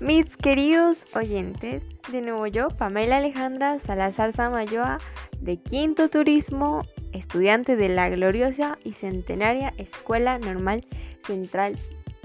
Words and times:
Mis 0.00 0.34
queridos 0.34 1.04
oyentes, 1.14 1.82
de 2.10 2.22
nuevo 2.22 2.46
yo, 2.46 2.68
Pamela 2.68 3.18
Alejandra 3.18 3.78
Salazar 3.80 4.32
Samayoa, 4.32 4.96
de 5.40 5.58
Quinto 5.58 6.08
Turismo, 6.08 6.86
estudiante 7.12 7.76
de 7.76 7.90
la 7.90 8.08
gloriosa 8.08 8.78
y 8.82 8.94
centenaria 8.94 9.74
Escuela 9.76 10.38
Normal 10.38 10.86
Central 11.26 11.76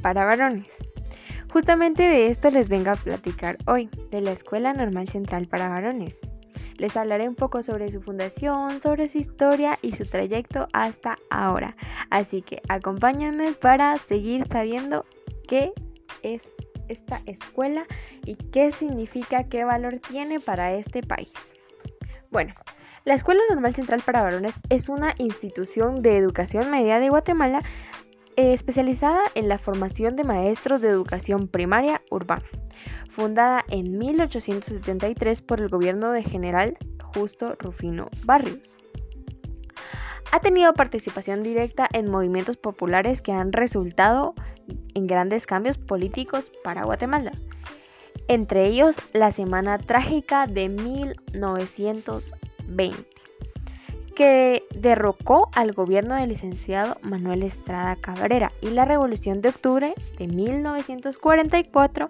para 0.02 0.24
Varones. 0.24 0.74
Justamente 1.52 2.04
de 2.04 2.28
esto 2.28 2.50
les 2.50 2.70
vengo 2.70 2.92
a 2.92 2.96
platicar 2.96 3.58
hoy, 3.68 3.90
de 4.10 4.22
la 4.22 4.32
Escuela 4.32 4.72
Normal 4.72 5.10
Central 5.10 5.48
para 5.48 5.68
Varones. 5.68 6.22
Les 6.78 6.96
hablaré 6.96 7.28
un 7.28 7.36
poco 7.36 7.62
sobre 7.62 7.92
su 7.92 8.02
fundación, 8.02 8.80
sobre 8.80 9.10
su 9.10 9.18
historia 9.18 9.78
y 9.82 9.92
su 9.92 10.06
trayecto 10.06 10.70
hasta 10.72 11.18
ahora. 11.30 11.76
Así 12.10 12.42
que 12.42 12.62
acompáñenme 12.70 13.52
para 13.52 13.98
seguir 13.98 14.48
sabiendo 14.48 15.04
qué 15.50 15.74
es 16.24 16.55
esta 16.90 17.22
escuela 17.26 17.86
y 18.26 18.36
qué 18.36 18.72
significa, 18.72 19.46
qué 19.46 19.64
valor 19.64 20.00
tiene 20.00 20.40
para 20.40 20.74
este 20.74 21.02
país. 21.02 21.32
Bueno, 22.32 22.54
la 23.06 23.14
Escuela 23.14 23.42
Normal 23.50 23.76
Central 23.76 24.02
para 24.04 24.24
Varones 24.24 24.56
es 24.70 24.90
una 24.90 25.14
institución 25.20 26.02
de 26.02 26.18
educación 26.18 26.72
media 26.72 27.00
de 27.00 27.10
Guatemala 27.10 27.62
eh, 28.36 28.54
especializada 28.54 29.22
en 29.36 29.48
la 29.48 29.58
formación 29.58 30.16
de 30.16 30.24
maestros 30.24 30.82
de 30.82 30.90
educación 30.90 31.48
primaria 31.48 32.02
urbana, 32.10 32.44
fundada 33.10 33.64
en 33.70 33.98
1873 33.98 35.42
por 35.42 35.62
el 35.62 35.70
gobierno 35.70 36.12
de 36.12 36.24
General 36.24 36.78
Justo 37.14 37.56
Rufino 37.60 38.10
Barrios. 38.26 38.76
Ha 40.32 40.42
tenido 40.42 40.74
participación 40.74 41.44
directa 41.44 41.88
en 41.94 42.12
movimientos 42.12 42.58
populares 42.58 43.22
que 43.22 43.32
han 43.32 43.54
resultado 43.54 44.36
en 44.94 45.08
grandes 45.08 45.46
cambios 45.46 45.78
políticos 45.78 46.50
para 46.64 46.86
Guatemala, 46.86 47.34
entre 48.28 48.68
ellos 48.68 48.98
la 49.14 49.32
Semana 49.32 49.78
Trágica 49.78 50.48
de 50.48 50.70
1920, 50.70 53.06
que 54.16 54.64
derrocó 54.74 55.50
al 55.54 55.74
gobierno 55.74 56.16
del 56.16 56.30
licenciado 56.30 56.98
Manuel 57.02 57.44
Estrada 57.44 57.98
Cabrera 57.98 58.54
y 58.62 58.70
la 58.70 58.86
Revolución 58.86 59.42
de 59.42 59.50
Octubre 59.50 59.94
de 60.18 60.28
1944, 60.28 62.08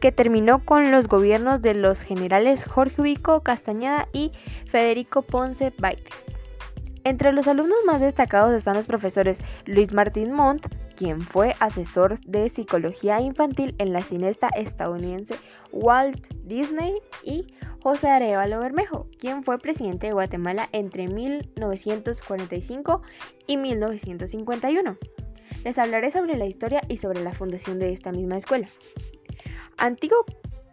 que 0.00 0.12
terminó 0.12 0.64
con 0.64 0.92
los 0.92 1.08
gobiernos 1.08 1.60
de 1.60 1.74
los 1.74 2.02
generales 2.02 2.64
Jorge 2.64 3.02
Ubico 3.02 3.42
Castañeda 3.42 4.06
y 4.12 4.30
Federico 4.66 5.22
Ponce 5.22 5.72
Baites. 5.76 6.37
Entre 7.04 7.32
los 7.32 7.48
alumnos 7.48 7.78
más 7.86 8.00
destacados 8.00 8.52
están 8.52 8.76
los 8.76 8.86
profesores 8.86 9.40
Luis 9.66 9.92
Martín 9.92 10.32
Montt, 10.32 10.66
quien 10.96 11.20
fue 11.20 11.54
asesor 11.60 12.18
de 12.20 12.48
psicología 12.48 13.20
infantil 13.20 13.74
en 13.78 13.92
la 13.92 14.02
cinesta 14.02 14.48
estadounidense 14.56 15.36
Walt 15.72 16.26
Disney, 16.44 16.94
y 17.22 17.46
José 17.82 18.08
Arevalo 18.08 18.60
Bermejo, 18.60 19.08
quien 19.18 19.44
fue 19.44 19.58
presidente 19.58 20.08
de 20.08 20.12
Guatemala 20.12 20.68
entre 20.72 21.08
1945 21.08 23.02
y 23.46 23.56
1951. 23.56 24.98
Les 25.64 25.78
hablaré 25.78 26.10
sobre 26.10 26.36
la 26.36 26.46
historia 26.46 26.82
y 26.88 26.96
sobre 26.96 27.22
la 27.22 27.32
fundación 27.32 27.78
de 27.78 27.92
esta 27.92 28.12
misma 28.12 28.36
escuela. 28.36 28.66
Antiguo, 29.76 30.24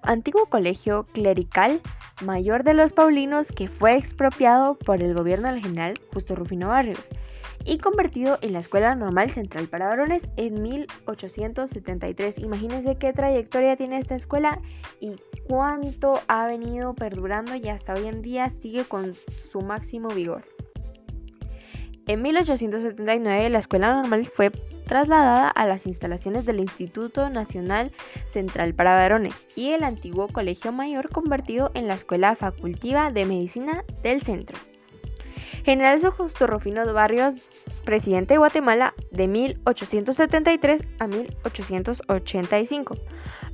antiguo 0.05 0.45
colegio 0.47 1.05
clerical 1.13 1.81
mayor 2.21 2.63
de 2.63 2.73
los 2.73 2.93
Paulinos 2.93 3.47
que 3.47 3.67
fue 3.67 3.97
expropiado 3.97 4.75
por 4.75 5.01
el 5.01 5.13
gobierno 5.13 5.51
del 5.51 5.61
general 5.61 5.95
Justo 6.13 6.35
Rufino 6.35 6.69
Barrios 6.69 6.99
y 7.65 7.79
convertido 7.79 8.37
en 8.41 8.53
la 8.53 8.59
Escuela 8.59 8.95
Normal 8.95 9.31
Central 9.31 9.67
para 9.67 9.87
Varones 9.87 10.27
en 10.37 10.61
1873. 10.61 12.37
Imagínense 12.37 12.97
qué 12.97 13.11
trayectoria 13.11 13.75
tiene 13.75 13.97
esta 13.97 14.15
escuela 14.15 14.61
y 14.99 15.15
cuánto 15.47 16.21
ha 16.27 16.45
venido 16.45 16.93
perdurando 16.93 17.55
y 17.55 17.67
hasta 17.69 17.95
hoy 17.95 18.07
en 18.07 18.21
día 18.21 18.49
sigue 18.49 18.85
con 18.85 19.13
su 19.51 19.61
máximo 19.61 20.09
vigor. 20.09 20.43
En 22.07 22.21
1879 22.21 23.49
la 23.49 23.59
Escuela 23.59 23.95
Normal 23.95 24.25
fue 24.27 24.51
trasladada 24.85 25.49
a 25.49 25.65
las 25.65 25.87
instalaciones 25.87 26.45
del 26.45 26.59
Instituto 26.59 27.31
Nacional 27.31 27.91
Central 28.27 28.75
para 28.75 28.93
Varones 28.93 29.33
y 29.55 29.71
el 29.71 29.83
antiguo 29.83 30.27
Colegio 30.27 30.71
Mayor 30.71 31.09
convertido 31.09 31.71
en 31.73 31.87
la 31.87 31.95
Escuela 31.95 32.35
Facultiva 32.35 33.11
de 33.11 33.25
Medicina 33.25 33.83
del 34.03 34.21
Centro. 34.21 34.57
General 35.63 35.99
Justo 36.11 36.45
Rufino 36.45 36.93
Barrios, 36.93 37.35
presidente 37.85 38.35
de 38.35 38.37
Guatemala 38.37 38.93
de 39.09 39.27
1873 39.27 40.83
a 40.99 41.07
1885. 41.07 42.97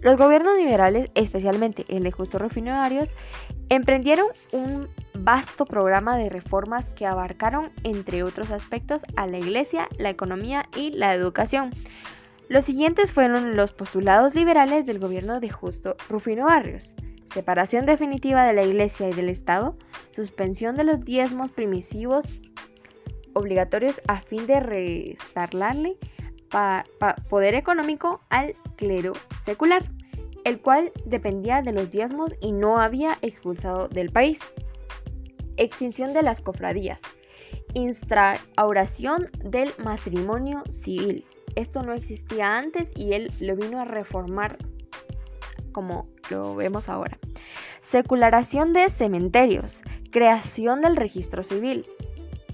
Los 0.01 0.17
gobiernos 0.17 0.57
liberales, 0.57 1.11
especialmente 1.15 1.85
el 1.87 2.03
de 2.03 2.11
Justo 2.11 2.39
Rufino 2.39 2.71
Barrios, 2.71 3.11
emprendieron 3.69 4.27
un 4.51 4.87
vasto 5.13 5.65
programa 5.65 6.17
de 6.17 6.29
reformas 6.29 6.87
que 6.91 7.05
abarcaron, 7.05 7.71
entre 7.83 8.23
otros 8.23 8.51
aspectos, 8.51 9.03
a 9.15 9.27
la 9.27 9.37
iglesia, 9.37 9.87
la 9.97 10.09
economía 10.09 10.67
y 10.75 10.91
la 10.91 11.13
educación. 11.13 11.71
Los 12.49 12.65
siguientes 12.65 13.13
fueron 13.13 13.55
los 13.55 13.71
postulados 13.71 14.35
liberales 14.35 14.85
del 14.85 14.99
gobierno 14.99 15.39
de 15.39 15.49
Justo 15.49 15.95
Rufino 16.09 16.45
Barrios 16.45 16.95
separación 17.33 17.85
definitiva 17.85 18.45
de 18.45 18.53
la 18.53 18.63
Iglesia 18.63 19.09
y 19.09 19.13
del 19.13 19.29
Estado, 19.29 19.75
suspensión 20.11 20.75
de 20.75 20.83
los 20.83 21.03
diezmos 21.03 21.51
primitivos 21.51 22.27
obligatorios 23.33 24.01
a 24.07 24.21
fin 24.21 24.45
de 24.45 24.59
restarlarle 24.59 25.97
poder 27.29 27.55
económico 27.55 28.19
al 28.29 28.55
clero 28.81 29.13
secular, 29.45 29.85
el 30.43 30.59
cual 30.59 30.91
dependía 31.05 31.61
de 31.61 31.71
los 31.71 31.91
diezmos 31.91 32.33
y 32.41 32.51
no 32.51 32.79
había 32.79 33.19
expulsado 33.21 33.87
del 33.87 34.11
país. 34.11 34.39
Extinción 35.57 36.13
de 36.13 36.23
las 36.23 36.41
cofradías. 36.41 36.99
Instauración 37.75 39.29
del 39.43 39.71
matrimonio 39.77 40.63
civil. 40.71 41.25
Esto 41.55 41.83
no 41.83 41.93
existía 41.93 42.57
antes 42.57 42.91
y 42.95 43.13
él 43.13 43.31
lo 43.39 43.55
vino 43.55 43.79
a 43.79 43.85
reformar 43.85 44.57
como 45.71 46.07
lo 46.31 46.55
vemos 46.55 46.89
ahora. 46.89 47.19
Secularación 47.81 48.73
de 48.73 48.89
cementerios, 48.89 49.81
creación 50.09 50.81
del 50.81 50.95
registro 50.95 51.43
civil, 51.43 51.85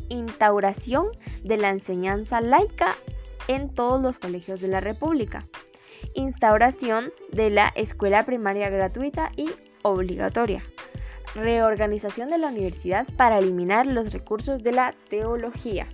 instauración 0.09 1.05
de 1.43 1.57
la 1.57 1.69
enseñanza 1.69 2.41
laica 2.41 2.95
en 3.47 3.69
todos 3.69 4.01
los 4.01 4.19
colegios 4.19 4.59
de 4.59 4.67
la 4.67 4.81
República, 4.81 5.47
instauración 6.17 7.13
de 7.31 7.49
la 7.49 7.71
escuela 7.75 8.25
primaria 8.25 8.69
gratuita 8.69 9.31
y 9.37 9.49
obligatoria, 9.83 10.63
reorganización 11.35 12.29
de 12.29 12.39
la 12.39 12.47
universidad 12.47 13.07
para 13.15 13.37
eliminar 13.37 13.85
los 13.85 14.11
recursos 14.11 14.63
de 14.63 14.71
la 14.71 14.93
teología. 15.09 15.87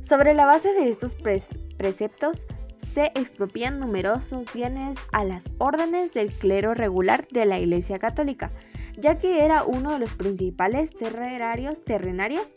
Sobre 0.00 0.34
la 0.34 0.46
base 0.46 0.72
de 0.72 0.88
estos 0.88 1.14
preceptos 1.14 2.46
se 2.94 3.06
expropian 3.16 3.80
numerosos 3.80 4.46
bienes 4.52 4.98
a 5.12 5.24
las 5.24 5.50
órdenes 5.58 6.14
del 6.14 6.30
clero 6.30 6.74
regular 6.74 7.26
de 7.32 7.44
la 7.44 7.58
Iglesia 7.58 7.98
Católica, 7.98 8.52
ya 8.96 9.18
que 9.18 9.44
era 9.44 9.64
uno 9.64 9.92
de 9.92 9.98
los 9.98 10.14
principales 10.14 10.90
terrenarios, 10.90 11.82
terrenarios 11.84 12.54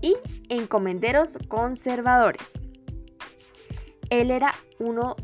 y 0.00 0.16
encomenderos 0.48 1.36
conservadores. 1.48 2.54
Él 4.08 4.30
era 4.30 4.54
uno, 4.78 5.16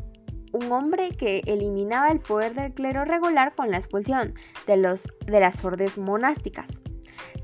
un 0.51 0.71
hombre 0.71 1.11
que 1.11 1.41
eliminaba 1.45 2.09
el 2.09 2.19
poder 2.19 2.53
del 2.53 2.73
clero 2.73 3.05
regular 3.05 3.55
con 3.55 3.71
la 3.71 3.77
expulsión 3.77 4.33
de, 4.67 4.77
los, 4.77 5.07
de 5.25 5.39
las 5.39 5.63
órdenes 5.63 5.97
monásticas. 5.97 6.81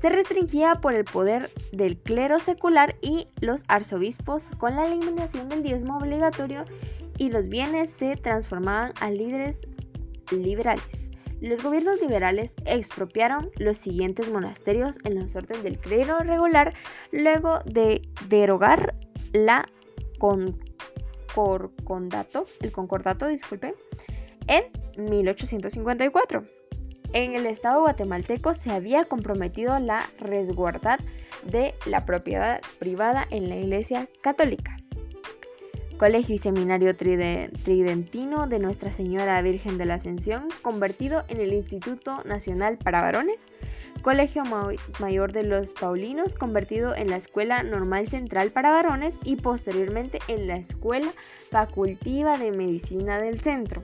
Se 0.00 0.08
restringía 0.08 0.76
por 0.76 0.94
el 0.94 1.04
poder 1.04 1.50
del 1.72 1.98
clero 1.98 2.38
secular 2.38 2.96
y 3.00 3.28
los 3.40 3.64
arzobispos 3.68 4.44
con 4.58 4.76
la 4.76 4.86
eliminación 4.86 5.48
del 5.48 5.62
diezmo 5.62 5.98
obligatorio 5.98 6.64
y 7.16 7.30
los 7.30 7.48
bienes 7.48 7.90
se 7.90 8.16
transformaban 8.16 8.92
a 9.00 9.10
líderes 9.10 9.66
liberales. 10.30 11.08
Los 11.40 11.62
gobiernos 11.62 12.00
liberales 12.00 12.52
expropiaron 12.64 13.50
los 13.58 13.78
siguientes 13.78 14.30
monasterios 14.30 14.98
en 15.04 15.20
los 15.20 15.36
órdenes 15.36 15.62
del 15.62 15.78
clero 15.78 16.18
regular 16.18 16.74
luego 17.12 17.60
de 17.64 18.02
derogar 18.28 18.94
la 19.32 19.66
concordato, 21.38 22.46
el 22.60 22.72
concordato, 22.72 23.26
disculpe, 23.26 23.74
en 24.46 24.64
1854. 24.96 26.44
En 27.12 27.34
el 27.34 27.46
Estado 27.46 27.80
guatemalteco 27.82 28.54
se 28.54 28.70
había 28.70 29.04
comprometido 29.04 29.78
la 29.78 30.10
resguardad 30.18 30.98
de 31.44 31.74
la 31.86 32.04
propiedad 32.04 32.60
privada 32.78 33.26
en 33.30 33.48
la 33.48 33.56
Iglesia 33.56 34.08
Católica. 34.20 34.76
Colegio 35.96 36.34
y 36.34 36.38
Seminario 36.38 36.96
Tridentino 36.96 38.46
de 38.46 38.58
Nuestra 38.58 38.92
Señora 38.92 39.42
Virgen 39.42 39.78
de 39.78 39.84
la 39.84 39.94
Ascensión, 39.94 40.48
convertido 40.62 41.24
en 41.28 41.40
el 41.40 41.52
Instituto 41.52 42.22
Nacional 42.24 42.78
para 42.78 43.00
Varones, 43.00 43.46
Colegio 44.02 44.44
Mayor 45.00 45.32
de 45.32 45.42
los 45.42 45.72
Paulinos, 45.72 46.34
convertido 46.34 46.94
en 46.94 47.10
la 47.10 47.16
Escuela 47.16 47.62
Normal 47.64 48.08
Central 48.08 48.52
para 48.52 48.70
Varones 48.70 49.14
y 49.24 49.36
posteriormente 49.36 50.20
en 50.28 50.46
la 50.46 50.56
Escuela 50.56 51.08
Facultiva 51.50 52.38
de 52.38 52.52
Medicina 52.52 53.20
del 53.20 53.40
Centro. 53.40 53.82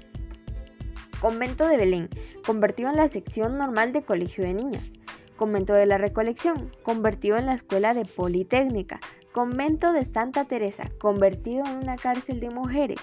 Convento 1.21 1.67
de 1.67 1.77
Belén, 1.77 2.09
convertido 2.47 2.91
en 2.91 2.97
la 2.97 3.09
sección 3.09 3.59
normal 3.59 3.93
de 3.93 4.03
Colegio 4.03 4.45
de 4.45 4.55
Niñas. 4.55 4.93
Convento 5.37 5.73
de 5.73 5.87
la 5.87 5.99
Recolección, 5.99 6.71
convertido 6.85 7.37
en 7.37 7.47
la 7.47 7.55
Escuela 7.55 7.93
de 7.93 8.05
Politécnica. 8.05 9.01
Convento 9.33 9.93
de 9.93 10.05
Santa 10.05 10.45
Teresa, 10.45 10.91
convertido 11.01 11.65
en 11.67 11.79
una 11.79 11.97
cárcel 11.97 12.39
de 12.39 12.51
mujeres. 12.51 13.01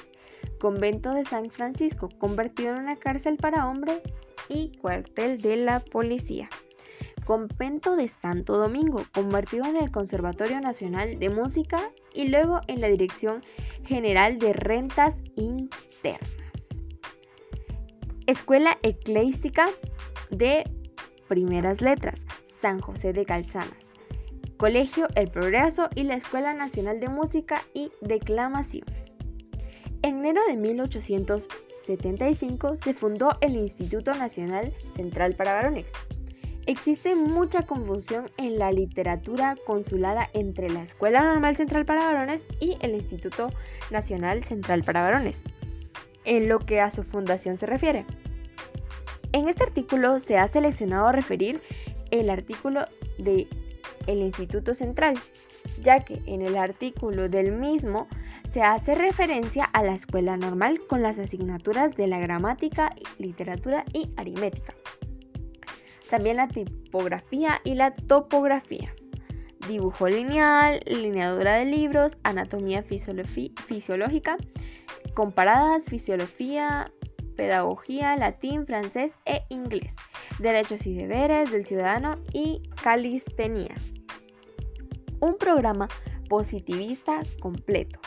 Convento 0.62 1.14
de 1.14 1.26
San 1.26 1.50
Francisco, 1.50 2.08
convertido 2.20 2.74
en 2.74 2.84
una 2.84 2.96
cárcel 2.96 3.36
para 3.36 3.68
hombres 3.68 4.00
y 4.48 4.72
cuartel 4.78 5.42
de 5.42 5.58
la 5.58 5.82
policía. 5.82 6.50
Convento 7.32 7.96
de 7.96 8.10
Santo 8.10 8.58
Domingo, 8.58 9.06
convertido 9.14 9.64
en 9.64 9.78
el 9.78 9.90
Conservatorio 9.90 10.60
Nacional 10.60 11.18
de 11.18 11.30
Música 11.30 11.80
y 12.14 12.28
luego 12.28 12.60
en 12.68 12.82
la 12.82 12.90
Dirección 12.90 13.42
General 13.86 14.38
de 14.38 14.52
Rentas 14.52 15.16
Internas. 15.38 16.30
Escuela 18.28 18.78
Eclesiástica 18.84 19.70
de 20.30 20.70
Primeras 21.30 21.80
Letras, 21.80 22.22
San 22.60 22.82
José 22.82 23.14
de 23.14 23.24
Calzanas. 23.24 23.94
Colegio 24.58 25.08
El 25.16 25.32
Progreso 25.32 25.88
y 25.96 26.04
la 26.04 26.16
Escuela 26.16 26.54
Nacional 26.54 27.00
de 27.00 27.08
Música 27.08 27.62
y 27.74 27.94
Declamación. 28.02 28.84
En 30.02 30.18
enero 30.18 30.42
de 30.50 30.58
1875 30.58 32.76
se 32.76 32.94
fundó 32.94 33.30
el 33.40 33.56
Instituto 33.56 34.14
Nacional 34.16 34.74
Central 34.98 35.38
para 35.38 35.54
Varones. 35.54 35.94
Existe 36.68 37.16
mucha 37.16 37.64
confusión 37.64 38.30
en 38.38 38.60
la 38.60 38.72
literatura 38.72 39.58
consulada 39.66 40.30
entre 40.34 40.70
la 40.70 40.84
Escuela 40.84 41.24
Normal 41.24 41.56
Central 41.56 41.86
para 41.86 42.06
Varones 42.06 42.46
y 42.60 42.78
el 42.82 42.94
Instituto 42.94 43.50
Nacional 43.90 44.44
Central 44.44 44.84
para 44.84 45.04
Varones, 45.04 45.44
en 46.24 46.48
lo 46.48 46.60
que 46.60 46.80
a 46.80 46.92
su 46.92 47.04
fundación 47.04 47.58
se 47.58 47.66
refiere. 47.66 48.06
En 49.34 49.50
este 49.50 49.64
artículo 49.64 50.20
se 50.20 50.38
ha 50.38 50.48
seleccionado 50.48 51.12
referir 51.12 51.62
el 52.12 52.30
artículo 52.30 52.86
de 53.18 53.48
el 54.06 54.20
Instituto 54.20 54.76
Central, 54.76 55.16
ya 55.82 56.04
que 56.04 56.22
en 56.28 56.42
el 56.42 56.58
artículo 56.58 57.28
del 57.28 57.54
mismo 57.54 58.08
se 58.52 58.62
hace 58.62 58.94
referencia 58.94 59.64
a 59.64 59.84
la 59.84 59.96
escuela 59.96 60.38
normal 60.38 60.82
con 60.88 61.02
las 61.02 61.18
asignaturas 61.18 61.96
de 61.96 62.08
la 62.08 62.20
gramática, 62.20 62.94
literatura 63.18 63.84
y 63.94 64.12
aritmética 64.18 64.76
también 66.12 66.36
la 66.36 66.50
tipografía 66.50 67.62
y 67.64 67.74
la 67.76 67.96
topografía, 67.96 68.94
dibujo 69.70 70.10
lineal, 70.10 70.82
lineadura 70.86 71.56
de 71.56 71.64
libros, 71.64 72.18
anatomía 72.24 72.84
fisiológica, 72.84 74.36
comparadas, 75.14 75.86
fisiología, 75.86 76.92
pedagogía, 77.38 78.18
latín, 78.18 78.66
francés 78.66 79.14
e 79.24 79.44
inglés, 79.48 79.96
derechos 80.40 80.86
y 80.86 80.96
deberes 80.96 81.50
del 81.50 81.66
ciudadano 81.66 82.16
y 82.34 82.62
calistenia. 82.84 83.76
Un 85.22 85.38
programa 85.38 85.88
positivista 86.28 87.24
completo. 87.40 88.02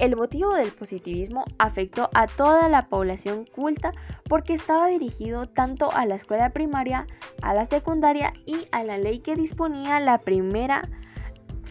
El 0.00 0.16
motivo 0.16 0.54
del 0.54 0.72
positivismo 0.72 1.44
afectó 1.58 2.08
a 2.14 2.26
toda 2.26 2.70
la 2.70 2.86
población 2.86 3.44
culta 3.44 3.92
porque 4.30 4.54
estaba 4.54 4.86
dirigido 4.86 5.46
tanto 5.46 5.92
a 5.92 6.06
la 6.06 6.14
escuela 6.14 6.54
primaria, 6.54 7.06
a 7.42 7.52
la 7.52 7.66
secundaria 7.66 8.32
y 8.46 8.66
a 8.72 8.82
la 8.82 8.96
ley 8.96 9.18
que 9.18 9.36
disponía 9.36 10.00
la 10.00 10.16
primera 10.16 10.88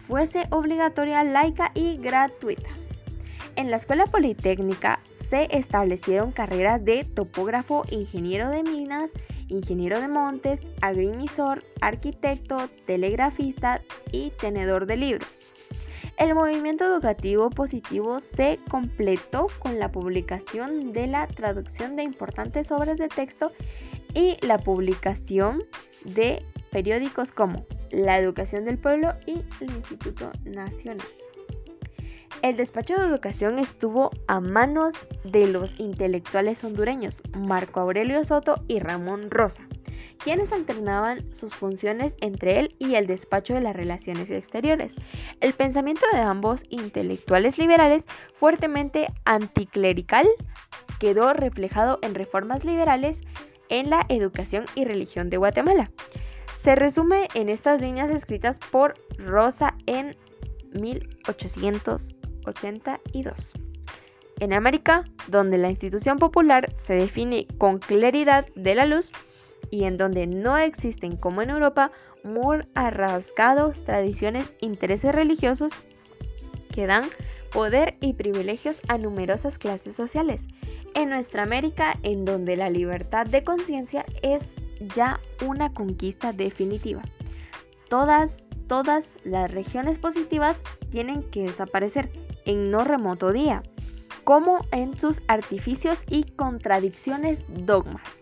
fuese 0.05 0.45
obligatoria, 0.51 1.23
laica 1.23 1.71
y 1.73 1.97
gratuita. 1.97 2.69
En 3.55 3.71
la 3.71 3.77
escuela 3.77 4.05
politécnica 4.05 4.99
se 5.31 5.47
establecieron 5.49 6.31
carreras 6.31 6.85
de 6.85 7.05
topógrafo, 7.05 7.83
ingeniero 7.89 8.51
de 8.51 8.61
minas, 8.61 9.11
ingeniero 9.47 9.99
de 9.99 10.07
montes, 10.07 10.59
agrimisor, 10.81 11.63
arquitecto, 11.81 12.69
telegrafista 12.85 13.81
y 14.11 14.29
tenedor 14.31 14.85
de 14.85 14.97
libros. 14.97 15.49
El 16.19 16.35
movimiento 16.35 16.83
educativo 16.83 17.49
positivo 17.49 18.19
se 18.19 18.59
completó 18.69 19.47
con 19.59 19.79
la 19.79 19.89
publicación 19.89 20.91
de 20.91 21.07
la 21.07 21.27
traducción 21.27 21.95
de 21.95 22.03
importantes 22.03 22.73
obras 22.73 22.97
de 22.97 23.07
texto 23.07 23.53
y 24.13 24.35
la 24.45 24.57
publicación 24.57 25.63
de 26.03 26.45
periódicos 26.71 27.31
como 27.31 27.65
La 27.91 28.17
Educación 28.17 28.65
del 28.65 28.77
Pueblo 28.77 29.13
y 29.25 29.45
el 29.61 29.71
Instituto 29.71 30.33
Nacional. 30.43 31.07
El 32.41 32.57
despacho 32.57 32.95
de 32.95 33.07
educación 33.07 33.57
estuvo 33.57 34.11
a 34.27 34.41
manos 34.41 34.95
de 35.23 35.47
los 35.47 35.79
intelectuales 35.79 36.61
hondureños 36.65 37.21
Marco 37.37 37.79
Aurelio 37.79 38.25
Soto 38.25 38.61
y 38.67 38.79
Ramón 38.79 39.31
Rosa 39.31 39.63
quienes 40.23 40.51
alternaban 40.51 41.33
sus 41.33 41.55
funciones 41.55 42.17
entre 42.21 42.59
él 42.59 42.75
y 42.77 42.95
el 42.95 43.07
despacho 43.07 43.53
de 43.53 43.61
las 43.61 43.73
relaciones 43.75 44.29
exteriores. 44.29 44.93
El 45.39 45.53
pensamiento 45.53 46.05
de 46.13 46.19
ambos 46.19 46.63
intelectuales 46.69 47.57
liberales, 47.57 48.05
fuertemente 48.35 49.07
anticlerical, 49.25 50.27
quedó 50.99 51.33
reflejado 51.33 51.97
en 52.01 52.15
reformas 52.15 52.65
liberales 52.65 53.21
en 53.69 53.89
la 53.89 54.05
educación 54.09 54.65
y 54.75 54.83
religión 54.85 55.29
de 55.29 55.37
Guatemala. 55.37 55.89
Se 56.57 56.75
resume 56.75 57.29
en 57.35 57.47
estas 57.49 57.79
líneas 57.81 58.11
escritas 58.11 58.59
por 58.71 58.95
Rosa 59.17 59.75
en 59.85 60.17
1882. 60.73 63.53
En 64.41 64.53
América, 64.53 65.03
donde 65.27 65.57
la 65.57 65.69
institución 65.69 66.17
popular 66.17 66.73
se 66.75 66.93
define 66.95 67.45
con 67.57 67.79
claridad 67.79 68.45
de 68.55 68.75
la 68.75 68.85
luz, 68.85 69.11
y 69.71 69.83
en 69.83 69.97
donde 69.97 70.27
no 70.27 70.57
existen, 70.57 71.15
como 71.15 71.41
en 71.41 71.49
Europa, 71.49 71.91
muy 72.23 72.59
arrascados 72.75 73.83
tradiciones, 73.83 74.51
intereses 74.59 75.13
religiosos 75.13 75.73
que 76.71 76.87
dan 76.87 77.05
poder 77.51 77.97
y 78.01 78.13
privilegios 78.13 78.81
a 78.87 78.97
numerosas 78.97 79.57
clases 79.57 79.95
sociales. 79.95 80.45
En 80.95 81.09
nuestra 81.09 81.43
América, 81.43 81.97
en 82.03 82.25
donde 82.25 82.55
la 82.55 82.69
libertad 82.69 83.25
de 83.25 83.43
conciencia 83.43 84.05
es 84.21 84.53
ya 84.95 85.19
una 85.45 85.73
conquista 85.73 86.33
definitiva. 86.33 87.01
Todas, 87.89 88.43
todas 88.67 89.13
las 89.23 89.51
regiones 89.51 89.99
positivas 89.99 90.57
tienen 90.89 91.23
que 91.23 91.43
desaparecer 91.43 92.11
en 92.45 92.71
no 92.71 92.83
remoto 92.83 93.31
día, 93.31 93.63
como 94.23 94.65
en 94.71 94.99
sus 94.99 95.21
artificios 95.27 96.03
y 96.07 96.23
contradicciones 96.23 97.45
dogmas 97.65 98.18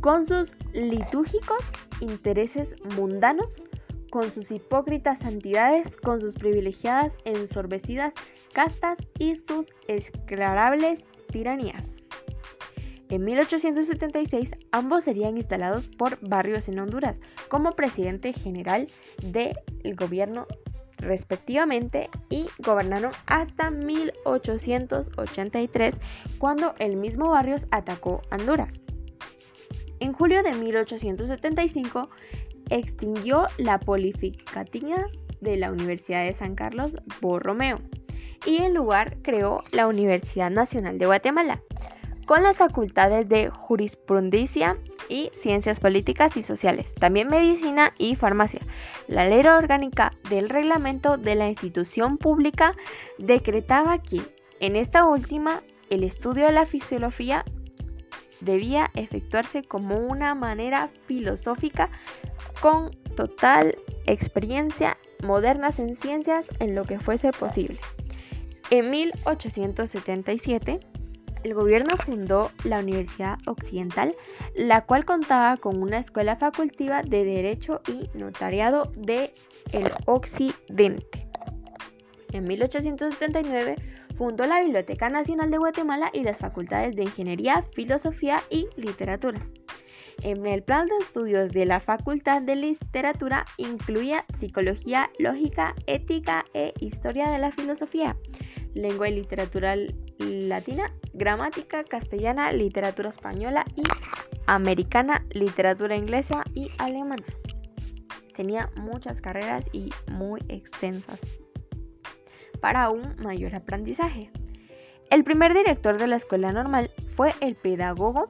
con 0.00 0.26
sus 0.26 0.52
litúrgicos 0.72 1.60
intereses 2.00 2.74
mundanos, 2.96 3.64
con 4.10 4.30
sus 4.30 4.50
hipócritas 4.50 5.18
santidades, 5.18 5.96
con 5.96 6.20
sus 6.20 6.34
privilegiadas 6.34 7.16
ensorbecidas 7.24 8.12
castas 8.52 8.98
y 9.18 9.36
sus 9.36 9.68
esclarables 9.86 11.04
tiranías. 11.30 11.84
En 13.08 13.24
1876 13.24 14.52
ambos 14.70 15.04
serían 15.04 15.36
instalados 15.36 15.88
por 15.88 16.18
Barrios 16.20 16.68
en 16.68 16.78
Honduras 16.78 17.20
como 17.48 17.72
presidente 17.72 18.32
general 18.32 18.86
del 19.22 19.56
gobierno 19.96 20.46
respectivamente 20.98 22.08
y 22.28 22.46
gobernaron 22.58 23.10
hasta 23.26 23.70
1883 23.70 25.96
cuando 26.38 26.74
el 26.78 26.96
mismo 26.96 27.30
Barrios 27.30 27.66
atacó 27.70 28.22
Honduras. 28.30 28.80
En 30.00 30.14
julio 30.14 30.42
de 30.42 30.54
1875 30.54 32.08
extinguió 32.70 33.46
la 33.58 33.78
Polificatina 33.78 35.06
de 35.42 35.58
la 35.58 35.70
Universidad 35.70 36.24
de 36.24 36.32
San 36.32 36.54
Carlos 36.54 36.96
Borromeo 37.20 37.80
y 38.46 38.56
en 38.58 38.72
lugar 38.72 39.18
creó 39.22 39.62
la 39.72 39.86
Universidad 39.86 40.50
Nacional 40.50 40.98
de 40.98 41.04
Guatemala, 41.04 41.60
con 42.26 42.42
las 42.42 42.56
facultades 42.56 43.28
de 43.28 43.50
jurisprudencia 43.50 44.78
y 45.10 45.30
ciencias 45.34 45.80
políticas 45.80 46.36
y 46.38 46.42
sociales, 46.42 46.94
también 46.94 47.28
medicina 47.28 47.92
y 47.98 48.16
farmacia. 48.16 48.60
La 49.06 49.28
ley 49.28 49.44
orgánica 49.46 50.12
del 50.30 50.48
reglamento 50.48 51.18
de 51.18 51.34
la 51.34 51.48
institución 51.48 52.16
pública 52.16 52.74
decretaba 53.18 53.98
que 53.98 54.22
en 54.60 54.76
esta 54.76 55.04
última 55.04 55.62
el 55.90 56.04
estudio 56.04 56.46
de 56.46 56.52
la 56.52 56.64
fisiología 56.64 57.44
debía 58.40 58.90
efectuarse 58.94 59.62
como 59.62 59.96
una 59.96 60.34
manera 60.34 60.90
filosófica 61.06 61.90
con 62.60 62.90
total 63.16 63.76
experiencia 64.06 64.96
modernas 65.22 65.78
en 65.78 65.96
ciencias 65.96 66.48
en 66.58 66.74
lo 66.74 66.84
que 66.84 66.98
fuese 66.98 67.32
posible. 67.32 67.78
En 68.70 68.90
1877, 68.90 70.80
el 71.42 71.54
gobierno 71.54 71.96
fundó 71.96 72.50
la 72.64 72.80
Universidad 72.80 73.38
Occidental, 73.46 74.14
la 74.54 74.84
cual 74.84 75.04
contaba 75.04 75.56
con 75.56 75.82
una 75.82 75.98
escuela 75.98 76.36
facultiva 76.36 77.02
de 77.02 77.24
Derecho 77.24 77.80
y 77.88 78.16
Notariado 78.16 78.92
de 78.96 79.32
el 79.72 79.90
Occidente. 80.06 81.28
En 82.32 82.44
1879 82.44 83.76
Fundó 84.20 84.44
la 84.44 84.60
Biblioteca 84.60 85.08
Nacional 85.08 85.50
de 85.50 85.56
Guatemala 85.56 86.10
y 86.12 86.24
las 86.24 86.40
facultades 86.40 86.94
de 86.94 87.04
Ingeniería, 87.04 87.64
Filosofía 87.72 88.42
y 88.50 88.68
Literatura. 88.76 89.40
En 90.22 90.44
el 90.44 90.62
plan 90.62 90.86
de 90.88 90.96
estudios 90.98 91.52
de 91.52 91.64
la 91.64 91.80
Facultad 91.80 92.42
de 92.42 92.54
Literatura 92.54 93.46
incluía 93.56 94.26
Psicología, 94.38 95.08
Lógica, 95.18 95.74
Ética 95.86 96.44
e 96.52 96.74
Historia 96.80 97.30
de 97.30 97.38
la 97.38 97.50
Filosofía, 97.50 98.14
Lengua 98.74 99.08
y 99.08 99.14
Literatura 99.14 99.74
Latina, 100.18 100.92
Gramática 101.14 101.82
Castellana, 101.82 102.52
Literatura 102.52 103.08
Española 103.08 103.64
y 103.74 103.84
Americana, 104.44 105.24
Literatura 105.32 105.96
Inglesa 105.96 106.44
y 106.52 106.70
Alemana. 106.76 107.24
Tenía 108.36 108.68
muchas 108.76 109.18
carreras 109.18 109.64
y 109.72 109.88
muy 110.10 110.42
extensas 110.50 111.40
para 112.60 112.90
un 112.90 113.16
mayor 113.16 113.54
aprendizaje. 113.54 114.30
El 115.10 115.24
primer 115.24 115.54
director 115.54 115.98
de 115.98 116.06
la 116.06 116.16
escuela 116.16 116.52
normal 116.52 116.90
fue 117.16 117.34
el 117.40 117.56
pedagogo 117.56 118.26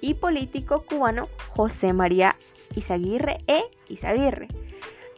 y 0.00 0.14
político 0.14 0.84
cubano 0.84 1.28
José 1.48 1.92
María 1.92 2.36
Izaguirre 2.74 3.38
e 3.46 3.64
Izaguirre, 3.88 4.48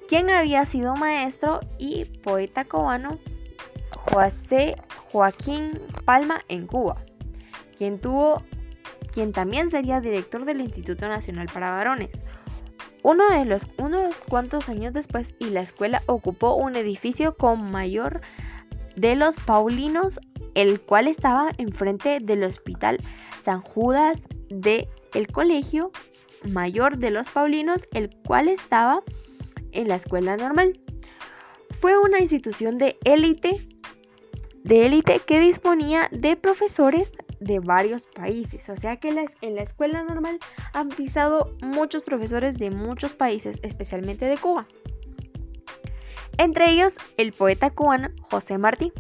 quien 0.09 0.31
había 0.31 0.65
sido 0.65 0.97
maestro 0.97 1.61
y 1.79 2.07
poeta 2.07 2.65
cubano 2.65 3.19
José 4.11 4.77
Joaquín 5.11 5.79
Palma 6.05 6.41
en 6.49 6.67
Cuba, 6.67 6.97
quien 7.77 8.01
tuvo 8.01 8.43
quien 9.13 9.33
también 9.33 9.71
sería 9.71 10.01
director 10.01 10.45
del 10.45 10.61
Instituto 10.61 11.09
Nacional 11.09 11.49
para 11.53 11.71
Varones. 11.71 12.11
Uno 13.09 13.27
de 13.31 13.47
los 13.47 13.67
unos 13.79 14.15
cuantos 14.17 14.69
años 14.69 14.93
después 14.93 15.35
y 15.39 15.47
la 15.47 15.63
escuela 15.63 16.03
ocupó 16.05 16.57
un 16.57 16.77
edificio 16.77 17.39
con 17.39 17.71
mayor 17.71 18.21
de 18.97 19.17
los 19.17 19.41
Paulinos, 19.41 20.21
el 20.55 20.79
cual 20.83 21.09
estaba 21.09 21.53
enfrente 21.57 22.21
del 22.21 22.45
Hospital 22.45 22.99
San 23.41 23.63
Judas 23.63 24.21
de 24.51 24.91
el 25.15 25.27
Colegio 25.29 25.91
Mayor 26.53 26.99
de 26.99 27.11
los 27.11 27.31
Paulinos, 27.31 27.89
el 27.93 28.11
cual 28.27 28.47
estaba 28.49 29.03
en 29.73 29.89
la 29.89 29.95
escuela 29.95 30.37
normal. 30.37 30.79
Fue 31.81 31.97
una 31.97 32.21
institución 32.21 32.77
de 32.77 32.99
élite 33.05 33.57
de 34.65 34.85
élite 34.85 35.21
que 35.21 35.41
disponía 35.41 36.11
de 36.13 36.37
profesores 36.37 37.11
de 37.41 37.61
varios 37.61 38.07
países. 38.07 38.69
O 38.69 38.77
sea 38.77 38.97
que 38.97 39.09
en 39.41 39.55
la 39.55 39.63
escuela 39.63 40.03
normal 40.03 40.39
han 40.73 40.89
pisado 40.89 41.57
muchos 41.63 42.03
profesores 42.03 42.59
de 42.59 42.71
muchos 42.71 43.15
países, 43.15 43.59
especialmente 43.63 44.27
de 44.27 44.37
Cuba. 44.37 44.67
Entre 46.37 46.71
ellos 46.71 46.95
el 47.17 47.33
poeta 47.33 47.71
cubano 47.71 48.11
José 48.31 48.59
Martí 48.59 48.93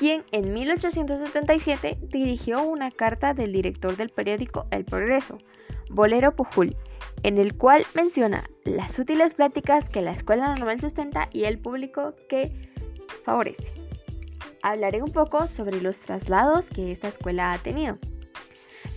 quien 0.00 0.24
en 0.32 0.54
1877 0.54 1.98
dirigió 2.08 2.62
una 2.62 2.90
carta 2.90 3.34
del 3.34 3.52
director 3.52 3.98
del 3.98 4.08
periódico 4.08 4.66
El 4.70 4.86
Progreso, 4.86 5.36
Bolero 5.90 6.34
Pujul, 6.34 6.74
en 7.22 7.36
el 7.36 7.54
cual 7.54 7.84
menciona 7.94 8.48
las 8.64 8.98
útiles 8.98 9.34
pláticas 9.34 9.90
que 9.90 10.00
la 10.00 10.12
escuela 10.12 10.54
normal 10.54 10.80
sustenta 10.80 11.28
y 11.34 11.44
el 11.44 11.58
público 11.58 12.14
que 12.30 12.70
favorece. 13.24 13.79
Hablaré 14.62 15.02
un 15.02 15.12
poco 15.12 15.46
sobre 15.46 15.80
los 15.80 16.00
traslados 16.00 16.68
que 16.68 16.92
esta 16.92 17.08
escuela 17.08 17.52
ha 17.52 17.58
tenido. 17.58 17.98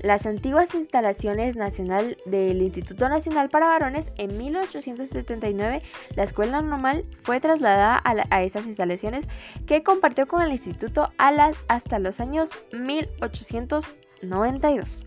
Las 0.01 0.25
antiguas 0.25 0.73
instalaciones 0.75 1.55
nacional 1.55 2.17
del 2.25 2.61
Instituto 2.61 3.07
Nacional 3.09 3.49
para 3.49 3.67
Varones, 3.67 4.11
en 4.17 4.37
1879 4.37 5.81
la 6.15 6.23
escuela 6.23 6.61
normal 6.61 7.05
fue 7.21 7.39
trasladada 7.39 8.01
a, 8.03 8.43
esas 8.43 8.65
instalaciones 8.65 9.25
que 9.65 9.83
compartió 9.83 10.27
con 10.27 10.41
el 10.41 10.51
instituto 10.51 11.13
hasta 11.17 11.99
los 11.99 12.19
años 12.19 12.49
1892. 12.73 15.05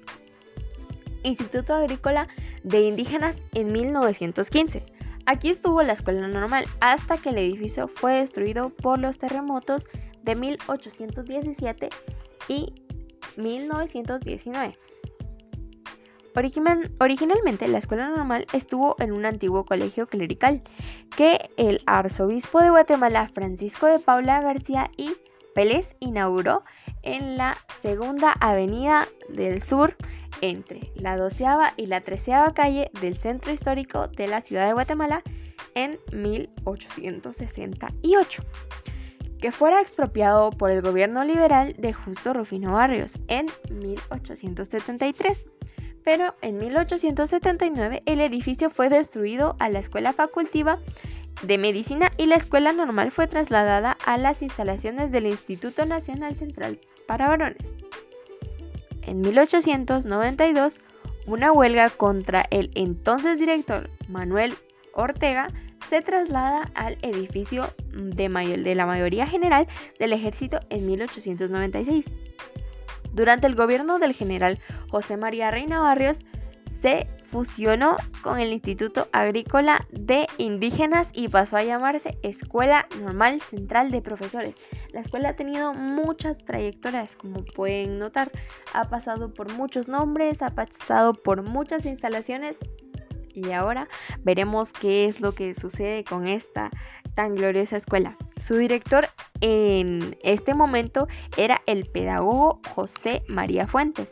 Instituto 1.25 1.75
Agrícola 1.75 2.29
de 2.63 2.81
Indígenas 2.83 3.43
en 3.53 3.73
1915. 3.73 4.85
Aquí 5.27 5.51
estuvo 5.51 5.83
la 5.83 5.95
escuela 5.95 6.29
normal 6.29 6.67
hasta 6.81 7.19
que 7.19 7.31
el 7.31 7.39
edificio 7.39 7.89
fue 7.89 8.21
destruido 8.21 8.71
por 8.71 9.01
los 9.01 9.19
terremotos 9.19 9.89
de 10.27 10.35
1817 10.35 11.89
y 12.49 12.75
1919. 13.37 14.77
originalmente 17.01 17.69
la 17.69 17.79
escuela 17.79 18.11
normal 18.11 18.47
estuvo 18.53 18.97
en 18.99 19.13
un 19.13 19.25
antiguo 19.25 19.65
colegio 19.65 20.07
clerical 20.07 20.61
que 21.17 21.49
el 21.57 21.81
arzobispo 21.87 22.61
de 22.61 22.69
Guatemala 22.71 23.31
Francisco 23.33 23.87
de 23.87 24.01
Paula 24.01 24.43
García 24.43 24.91
y 24.99 25.13
Pérez 25.55 25.97
inauguró 26.01 26.63
en 27.03 27.39
la 27.39 27.57
segunda 27.81 28.33
avenida 28.33 29.09
del 29.31 29.63
sur 29.63 29.97
entre 30.43 30.93
la 30.97 31.17
doceava 31.17 31.73
y 31.79 31.87
la 31.87 32.03
treceava 32.03 32.53
calle 32.53 32.91
del 33.01 33.17
centro 33.17 33.53
histórico 33.53 34.09
de 34.09 34.27
la 34.27 34.43
ciudad 34.43 34.67
de 34.67 34.75
Guatemala 34.75 35.23
en 35.75 35.99
1868 36.13 38.43
que 39.41 39.53
fuera 39.53 39.81
expropiado 39.81 40.51
por 40.51 40.71
el 40.71 40.83
gobierno 40.83 41.25
liberal 41.25 41.75
de 41.79 41.93
Justo 41.93 42.33
Rufino 42.33 42.73
Barrios 42.73 43.19
en 43.29 43.47
1873. 43.71 45.47
Pero 46.05 46.35
en 46.41 46.59
1879 46.59 48.03
el 48.07 48.21
edificio 48.21 48.71
fue 48.71 48.89
destruido 48.89 49.57
a 49.59 49.69
la 49.69 49.81
escuela 49.81 50.13
facultiva 50.13 50.79
de 51.43 51.59
medicina 51.59 52.11
y 52.17 52.27
la 52.27 52.37
escuela 52.37 52.73
normal 52.73 53.11
fue 53.11 53.27
trasladada 53.27 53.97
a 54.07 54.17
las 54.17 54.43
instalaciones 54.43 55.11
del 55.11 55.27
Instituto 55.27 55.85
Nacional 55.85 56.35
Central 56.35 56.79
para 57.07 57.29
Varones. 57.29 57.75
En 59.03 59.21
1892, 59.21 60.77
una 61.27 61.53
huelga 61.53 61.91
contra 61.91 62.47
el 62.51 62.71
entonces 62.75 63.39
director 63.39 63.91
Manuel 64.09 64.55
Ortega 64.93 65.49
se 65.89 66.03
traslada 66.03 66.71
al 66.75 66.99
edificio 67.03 67.73
de, 67.93 68.75
la 68.75 68.87
mayoría 68.87 69.27
general 69.27 69.67
del 69.99 70.13
ejército 70.13 70.61
en 70.71 70.87
1896. 70.87 72.07
Durante 73.13 73.47
el 73.47 73.55
gobierno 73.55 73.99
del 73.99 74.13
general 74.13 74.59
José 74.91 75.17
María 75.17 75.51
Reina 75.51 75.81
Barrios, 75.81 76.19
se 76.83 77.09
fusionó 77.31 77.97
con 78.23 78.39
el 78.39 78.53
Instituto 78.53 79.09
Agrícola 79.13 79.87
de 79.91 80.27
Indígenas 80.39 81.11
y 81.13 81.29
pasó 81.29 81.57
a 81.57 81.65
llamarse 81.65 82.19
Escuela 82.23 82.87
Normal 83.01 83.41
Central 83.41 83.91
de 83.91 84.03
Profesores. 84.03 84.55
La 84.93 85.01
escuela 85.01 85.31
ha 85.31 85.37
tenido 85.37 85.75
muchas 85.75 86.39
trayectorias, 86.39 87.17
como 87.17 87.45
pueden 87.45 87.99
notar. 87.99 88.31
Ha 88.75 88.89
pasado 88.89 89.33
por 89.35 89.53
muchos 89.53 89.89
nombres, 89.89 90.43
ha 90.43 90.55
pasado 90.55 91.15
por 91.15 91.43
muchas 91.43 91.85
instalaciones 91.87 92.57
y 93.37 93.53
ahora 93.53 93.89
veremos 94.25 94.73
qué 94.73 95.07
es 95.07 95.21
lo 95.21 95.33
que 95.33 95.55
sucede 95.55 96.03
con 96.05 96.27
esta 96.27 96.71
tan 97.15 97.35
gloriosa 97.35 97.77
escuela. 97.77 98.17
Su 98.41 98.57
director 98.57 99.09
en 99.41 100.17
este 100.23 100.55
momento 100.55 101.07
era 101.37 101.63
el 101.67 101.87
pedagogo 101.87 102.61
José 102.75 103.23
María 103.29 103.67
Fuentes 103.67 104.11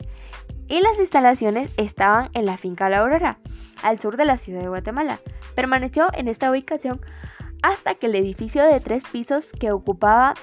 y 0.69 0.81
las 0.81 0.99
instalaciones 0.99 1.73
estaban 1.77 2.31
en 2.35 2.47
la 2.47 2.57
finca 2.57 2.89
La 2.89 3.01
Aurora, 3.01 3.39
al 3.83 3.99
sur 3.99 4.17
de 4.17 4.25
la 4.25 4.37
ciudad 4.37 4.63
de 4.63 4.69
Guatemala. 4.69 5.21
Permaneció 5.55 6.09
en 6.15 6.29
esta 6.29 6.51
ubicación 6.51 7.01
hasta 7.63 7.95
que 7.95 8.07
el 8.07 8.15
edificio 8.15 8.65
de 8.65 8.81
tres 8.81 9.05
pisos 9.11 9.49
que 9.59 9.73
ocupaba 9.73 10.35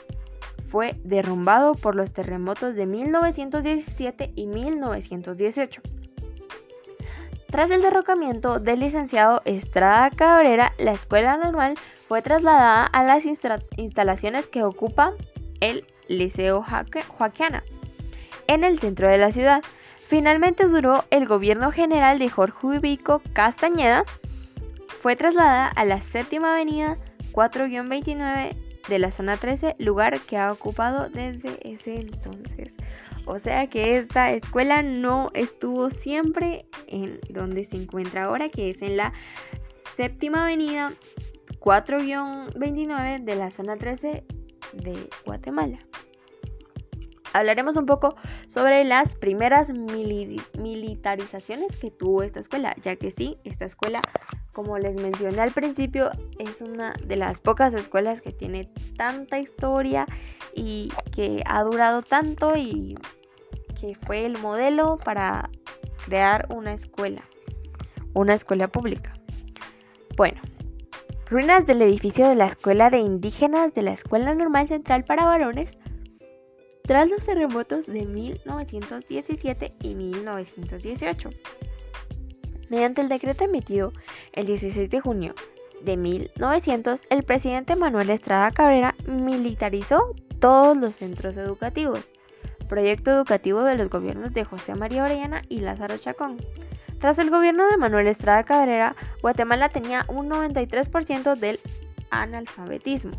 fue 0.69 0.95
derrumbado 1.03 1.75
por 1.75 1.95
los 1.95 2.13
terremotos 2.13 2.75
de 2.75 2.85
1917 2.85 4.31
y 4.35 4.47
1918. 4.47 5.81
Tras 7.51 7.69
el 7.69 7.81
derrocamiento 7.81 8.61
del 8.61 8.79
licenciado 8.79 9.41
Estrada 9.43 10.09
Cabrera, 10.09 10.71
la 10.77 10.93
escuela 10.93 11.35
normal 11.35 11.75
fue 12.07 12.21
trasladada 12.21 12.85
a 12.85 13.03
las 13.03 13.25
instalaciones 13.25 14.47
que 14.47 14.63
ocupa 14.63 15.13
el 15.59 15.83
Liceo 16.07 16.63
Joaquiana, 17.09 17.61
en 18.47 18.63
el 18.63 18.79
centro 18.79 19.09
de 19.09 19.17
la 19.17 19.33
ciudad. 19.33 19.63
Finalmente 19.97 20.65
duró 20.69 21.03
el 21.09 21.27
gobierno 21.27 21.73
general 21.73 22.19
de 22.19 22.29
Jorge 22.29 22.67
Ubico 22.67 23.21
Castañeda, 23.33 24.05
fue 25.01 25.17
trasladada 25.17 25.67
a 25.67 25.83
la 25.83 25.99
séptima 25.99 26.53
avenida 26.53 26.97
4-29 27.33 28.55
de 28.87 28.99
la 28.99 29.11
zona 29.11 29.35
13, 29.35 29.75
lugar 29.77 30.21
que 30.21 30.37
ha 30.37 30.53
ocupado 30.53 31.09
desde 31.09 31.59
ese 31.69 31.95
entonces. 31.95 32.71
O 33.31 33.39
sea 33.39 33.67
que 33.67 33.97
esta 33.97 34.33
escuela 34.33 34.83
no 34.83 35.31
estuvo 35.33 35.89
siempre 35.89 36.65
en 36.87 37.21
donde 37.29 37.63
se 37.63 37.77
encuentra 37.77 38.25
ahora, 38.25 38.49
que 38.49 38.69
es 38.69 38.81
en 38.81 38.97
la 38.97 39.13
séptima 39.95 40.43
avenida 40.43 40.91
4-29 41.61 43.23
de 43.23 43.35
la 43.37 43.49
zona 43.49 43.77
13 43.77 44.25
de 44.73 45.09
Guatemala. 45.23 45.79
Hablaremos 47.31 47.77
un 47.77 47.85
poco 47.85 48.17
sobre 48.47 48.83
las 48.83 49.15
primeras 49.15 49.69
militarizaciones 49.69 51.77
que 51.79 51.89
tuvo 51.89 52.23
esta 52.23 52.41
escuela, 52.41 52.75
ya 52.81 52.97
que 52.97 53.11
sí, 53.11 53.37
esta 53.45 53.63
escuela 53.63 54.01
como 54.51 54.77
les 54.77 54.95
mencioné 54.95 55.39
al 55.39 55.51
principio, 55.51 56.09
es 56.37 56.59
una 56.59 56.93
de 57.05 57.15
las 57.15 57.39
pocas 57.39 57.73
escuelas 57.73 58.19
que 58.19 58.33
tiene 58.33 58.69
tanta 58.97 59.39
historia 59.39 60.05
y 60.53 60.91
que 61.15 61.41
ha 61.45 61.63
durado 61.63 62.01
tanto 62.01 62.57
y 62.57 62.97
que 63.81 63.95
fue 64.05 64.25
el 64.25 64.37
modelo 64.37 64.99
para 65.03 65.49
crear 66.05 66.45
una 66.51 66.73
escuela, 66.73 67.23
una 68.13 68.35
escuela 68.35 68.67
pública. 68.67 69.11
Bueno, 70.15 70.39
ruinas 71.27 71.65
del 71.65 71.81
edificio 71.81 72.29
de 72.29 72.35
la 72.35 72.45
Escuela 72.45 72.91
de 72.91 72.99
Indígenas 72.99 73.73
de 73.73 73.81
la 73.81 73.93
Escuela 73.93 74.35
Normal 74.35 74.67
Central 74.67 75.03
para 75.03 75.25
Varones 75.25 75.79
tras 76.83 77.09
los 77.09 77.25
terremotos 77.25 77.87
de 77.87 78.05
1917 78.05 79.71
y 79.81 79.95
1918. 79.95 81.29
Mediante 82.69 83.01
el 83.01 83.09
decreto 83.09 83.45
emitido 83.45 83.93
el 84.33 84.45
16 84.45 84.91
de 84.91 84.99
junio 84.99 85.33
de 85.81 85.97
1900, 85.97 87.01
el 87.09 87.23
presidente 87.23 87.75
Manuel 87.75 88.11
Estrada 88.11 88.51
Cabrera 88.51 88.93
militarizó 89.07 90.13
todos 90.39 90.77
los 90.77 90.97
centros 90.97 91.35
educativos, 91.37 92.11
proyecto 92.71 93.11
educativo 93.11 93.63
de 93.63 93.75
los 93.75 93.89
gobiernos 93.89 94.33
de 94.33 94.45
José 94.45 94.75
María 94.75 95.03
Orellana 95.03 95.41
y 95.49 95.59
Lázaro 95.59 95.97
Chacón. 95.97 96.37
Tras 96.99 97.19
el 97.19 97.29
gobierno 97.29 97.67
de 97.69 97.75
Manuel 97.75 98.07
Estrada 98.07 98.45
Cabrera, 98.45 98.95
Guatemala 99.21 99.67
tenía 99.67 100.05
un 100.07 100.29
93% 100.29 101.35
del 101.35 101.59
analfabetismo. 102.11 103.11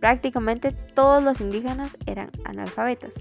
Prácticamente 0.00 0.72
todos 0.72 1.22
los 1.22 1.42
indígenas 1.42 1.94
eran 2.06 2.30
analfabetos. 2.44 3.12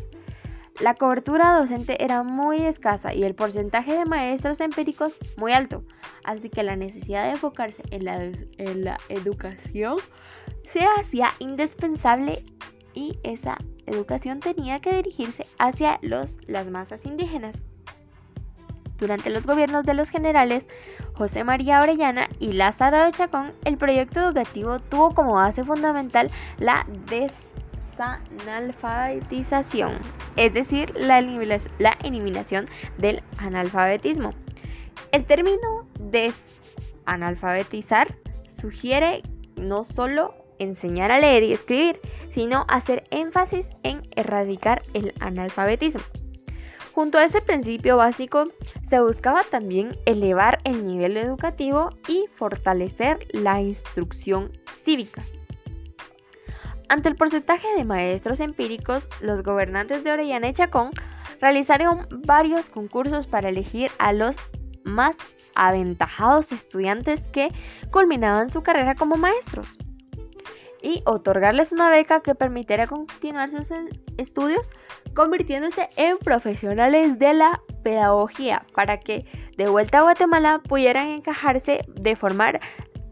La 0.79 0.93
cobertura 0.93 1.59
docente 1.59 2.01
era 2.01 2.23
muy 2.23 2.61
escasa 2.61 3.13
y 3.13 3.25
el 3.25 3.35
porcentaje 3.35 3.97
de 3.97 4.05
maestros 4.05 4.61
empíricos 4.61 5.17
muy 5.35 5.51
alto, 5.51 5.83
así 6.23 6.49
que 6.49 6.63
la 6.63 6.77
necesidad 6.77 7.25
de 7.25 7.31
enfocarse 7.31 7.83
en 7.91 8.05
la, 8.05 8.97
educación 9.09 9.97
se 10.63 10.85
hacía 10.97 11.31
indispensable 11.39 12.45
y 12.93 13.19
esa 13.23 13.57
educación 13.85 14.39
tenía 14.39 14.79
que 14.79 14.93
dirigirse 14.93 15.45
hacia 15.57 15.99
los, 16.01 16.37
las 16.47 16.67
masas 16.67 17.05
indígenas. 17.05 17.55
Durante 18.97 19.29
los 19.29 19.45
gobiernos 19.45 19.85
de 19.85 19.93
los 19.93 20.09
generales 20.09 20.67
José 21.13 21.43
María 21.43 21.81
Orellana 21.81 22.29
y 22.39 22.53
Lázaro 22.53 23.11
Chacón, 23.11 23.51
el 23.65 23.77
proyecto 23.77 24.21
educativo 24.21 24.79
tuvo 24.79 25.13
como 25.13 25.33
base 25.33 25.65
fundamental 25.65 26.31
la 26.59 26.85
des 27.09 27.33
analfabetización, 27.99 29.99
es 30.35 30.53
decir, 30.53 30.93
la, 30.97 31.19
eliminación 31.19 32.67
del 32.97 33.23
analfabetismo. 33.37 34.31
El 35.11 35.25
término 35.25 35.87
desanalfabetizar 35.99 38.15
sugiere 38.47 39.21
no 39.55 39.83
solo 39.83 40.33
enseñar 40.59 41.11
a 41.11 41.19
leer 41.19 41.43
y 41.43 41.53
escribir, 41.53 41.99
sino 42.29 42.65
hacer 42.67 43.03
énfasis 43.11 43.69
en 43.83 44.01
erradicar 44.15 44.81
el 44.93 45.13
analfabetismo. 45.19 46.03
Junto 46.95 47.17
a 47.17 47.25
ese 47.25 47.41
principio 47.41 47.97
básico, 47.97 48.45
se 48.87 49.01
buscaba 49.01 49.43
también 49.43 49.97
elevar 50.05 50.59
el 50.63 50.85
nivel 50.85 51.17
educativo 51.17 51.89
y 52.07 52.27
fortalecer 52.35 53.27
la 53.33 53.61
instrucción 53.61 54.53
cívica. 54.83 55.21
Ante 56.87 57.09
el 57.09 57.15
porcentaje 57.15 57.67
de 57.75 57.83
maestros 57.83 58.39
empíricos, 58.39 59.07
los 59.19 59.43
gobernantes 59.43 60.05
de 60.05 60.11
Orellana 60.13 60.47
y 60.47 60.53
Chacón 60.53 60.91
realizaron 61.41 62.07
varios 62.25 62.69
concursos 62.69 63.27
para 63.27 63.49
elegir 63.49 63.91
a 63.97 64.13
los 64.13 64.37
más 64.85 65.17
aventajados 65.55 66.53
estudiantes 66.53 67.27
que 67.27 67.51
culminaban 67.91 68.49
su 68.49 68.63
carrera 68.63 68.95
como 68.95 69.17
maestros 69.17 69.77
y 70.85 71.01
otorgarles 71.05 71.71
una 71.71 71.89
beca 71.89 72.21
que 72.21 72.35
permitiera 72.35 72.85
continuar 72.85 73.49
sus 73.49 73.69
estudios 74.17 74.69
convirtiéndose 75.15 75.89
en 75.97 76.19
profesionales 76.19 77.17
de 77.17 77.33
la 77.33 77.59
pedagogía 77.83 78.67
para 78.75 78.99
que 78.99 79.25
de 79.57 79.67
vuelta 79.67 79.97
a 79.97 80.03
Guatemala 80.03 80.61
pudieran 80.67 81.07
encajarse 81.07 81.81
de 81.87 82.15
formar 82.15 82.59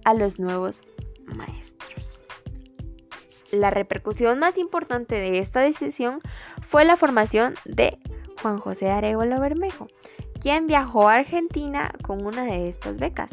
a 0.06 0.13
los 0.13 0.39
nuevos 0.39 0.82
maestros. 1.26 2.19
La 3.52 3.71
repercusión 3.71 4.38
más 4.38 4.60
importante 4.60 5.15
de 5.15 5.39
esta 5.39 5.62
decisión 5.62 6.19
fue 6.62 6.86
la 6.86 6.95
formación 6.95 7.56
de 7.65 7.97
Juan 8.39 8.60
José 8.60 8.91
Arevalo 8.91 9.39
Bermejo, 9.39 9.88
quien 10.39 10.67
viajó 10.67 11.10
a 11.10 11.15
Argentina 11.15 11.91
con 12.04 12.24
una 12.24 12.43
de 12.43 12.69
estas 12.69 13.00
becas 13.00 13.32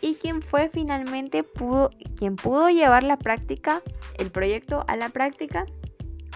y 0.00 0.14
quien 0.14 0.42
fue 0.42 0.68
finalmente 0.68 1.42
pudo, 1.42 1.90
quien 2.16 2.36
pudo 2.36 2.68
llevar 2.68 3.02
la 3.02 3.16
práctica, 3.16 3.82
el 4.18 4.30
proyecto 4.30 4.84
a 4.88 4.96
la 4.96 5.08
práctica 5.08 5.66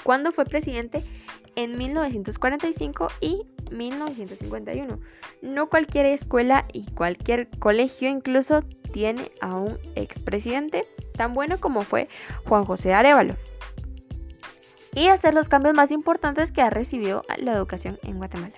cuando 0.02 0.32
fue 0.32 0.44
presidente 0.44 1.02
en 1.56 1.76
1945 1.76 3.08
y 3.20 3.46
1951. 3.70 5.00
No 5.42 5.68
cualquier 5.68 6.06
escuela 6.06 6.66
y 6.72 6.86
cualquier 6.92 7.48
colegio 7.58 8.08
incluso 8.08 8.62
tiene 8.92 9.30
a 9.40 9.56
un 9.56 9.78
expresidente 9.94 10.84
tan 11.16 11.34
bueno 11.34 11.58
como 11.58 11.82
fue 11.82 12.08
Juan 12.46 12.64
José 12.64 12.94
Arevalo. 12.94 13.36
Y 14.94 15.08
hacer 15.08 15.34
los 15.34 15.48
cambios 15.48 15.74
más 15.74 15.90
importantes 15.90 16.50
que 16.50 16.62
ha 16.62 16.70
recibido 16.70 17.24
la 17.36 17.52
educación 17.52 17.98
en 18.02 18.18
Guatemala. 18.18 18.54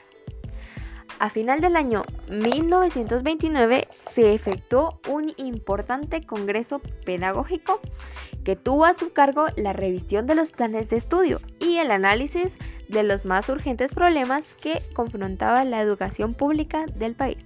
A 1.20 1.28
final 1.28 1.60
del 1.60 1.76
año 1.76 2.02
1929 2.30 3.88
se 4.00 4.32
efectuó 4.32 4.98
un 5.06 5.34
importante 5.36 6.22
congreso 6.22 6.80
pedagógico 7.04 7.78
que 8.42 8.56
tuvo 8.56 8.86
a 8.86 8.94
su 8.94 9.12
cargo 9.12 9.48
la 9.56 9.74
revisión 9.74 10.26
de 10.26 10.34
los 10.34 10.52
planes 10.52 10.88
de 10.88 10.96
estudio 10.96 11.38
y 11.60 11.76
el 11.76 11.90
análisis 11.90 12.56
de 12.88 13.02
los 13.02 13.26
más 13.26 13.50
urgentes 13.50 13.92
problemas 13.92 14.54
que 14.62 14.80
confrontaba 14.94 15.66
la 15.66 15.82
educación 15.82 16.32
pública 16.32 16.86
del 16.86 17.14
país. 17.14 17.44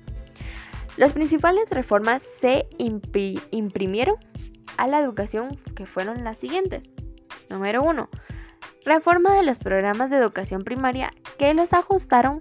Las 0.97 1.13
principales 1.13 1.69
reformas 1.71 2.23
se 2.41 2.69
imprimieron 2.79 4.19
a 4.77 4.87
la 4.87 5.01
educación 5.01 5.59
que 5.75 5.85
fueron 5.85 6.23
las 6.23 6.39
siguientes. 6.39 6.93
Número 7.51 7.83
1. 7.83 8.09
Reforma 8.85 9.35
de 9.35 9.43
los 9.43 9.59
programas 9.59 10.11
de 10.11 10.19
educación 10.19 10.63
primaria 10.63 11.13
que 11.39 11.55
los 11.55 11.73
ajustaron 11.73 12.41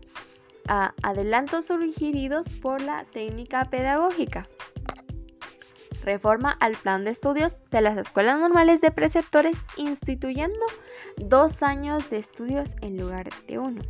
a 0.68 0.94
adelantos 1.04 1.66
sugeridos 1.66 2.48
por 2.62 2.82
la 2.82 3.06
técnica 3.06 3.66
pedagógica. 3.66 4.48
Reforma 6.04 6.52
al 6.60 6.74
plan 6.74 7.06
de 7.06 7.12
estudios 7.12 7.56
de 7.72 7.82
las 7.82 7.98
escuelas 7.98 8.40
normales 8.40 8.82
de 8.82 8.92
preceptores 8.92 9.58
instituyendo 9.78 10.66
dos 11.18 11.64
años 11.64 12.10
de 12.10 12.18
estudios 12.18 12.76
en 12.82 12.98
lugar 12.98 13.30
de 13.48 13.60
uno. 13.60 13.82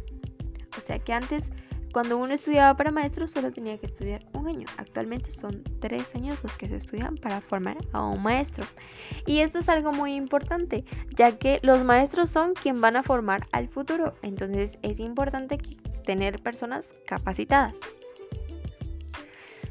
O 0.78 0.82
sea 0.82 1.00
que 1.00 1.14
antes 1.14 1.52
cuando 1.94 2.18
uno 2.18 2.34
estudiaba 2.34 2.76
para 2.76 2.90
maestro 2.90 3.28
solo 3.28 3.52
tenía 3.52 3.78
que 3.78 3.86
estudiar 3.86 4.26
un 4.34 4.48
año. 4.48 4.66
Actualmente 4.78 5.30
son 5.32 5.64
tres 5.80 6.14
años 6.16 6.40
los 6.42 6.52
que 6.56 6.68
se 6.68 6.78
estudian 6.78 7.16
para 7.18 7.40
formar 7.40 7.78
a 7.92 8.04
un 8.04 8.24
maestro. 8.24 8.66
Y 9.28 9.40
esto 9.40 9.60
es 9.60 9.70
algo 9.70 9.94
muy 9.94 10.16
importante, 10.16 10.86
ya 11.16 11.38
que 11.38 11.60
los 11.62 11.84
maestros 11.84 12.32
son 12.32 12.56
quien 12.56 12.82
van 12.82 12.96
a 12.96 13.04
formar 13.04 13.48
al 13.52 13.68
futuro. 13.68 14.16
Entonces 14.24 14.80
es 14.82 15.00
importante 15.00 15.60
tener 16.04 16.42
personas 16.42 16.94
capacitadas. 17.08 17.78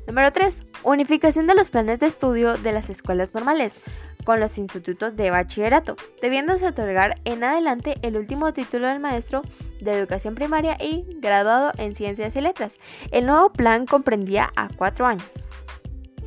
Número 0.07 0.33
3. 0.33 0.63
Unificación 0.83 1.47
de 1.47 1.55
los 1.55 1.71
planes 1.71 2.01
de 2.01 2.07
estudio 2.07 2.57
de 2.57 2.73
las 2.73 2.91
escuelas 2.91 3.33
normales 3.35 3.81
con 4.25 4.41
los 4.41 4.59
institutos 4.59 5.17
de 5.17 5.31
bachillerato, 5.31 5.97
debiéndose 6.21 6.67
otorgar 6.67 7.21
en 7.25 7.43
adelante 7.45 7.97
el 8.03 8.17
último 8.17 8.53
título 8.53 8.89
del 8.89 9.01
maestro 9.01 9.43
de 9.81 9.93
educación 9.93 10.35
primaria 10.35 10.77
y 10.81 11.05
graduado 11.19 11.73
en 11.79 11.95
ciencias 11.95 12.37
y 12.37 12.41
letras. 12.41 12.75
El 13.11 13.27
nuevo 13.27 13.53
plan 13.53 13.87
comprendía 13.87 14.53
a 14.57 14.69
cuatro 14.69 15.07
años. 15.07 15.49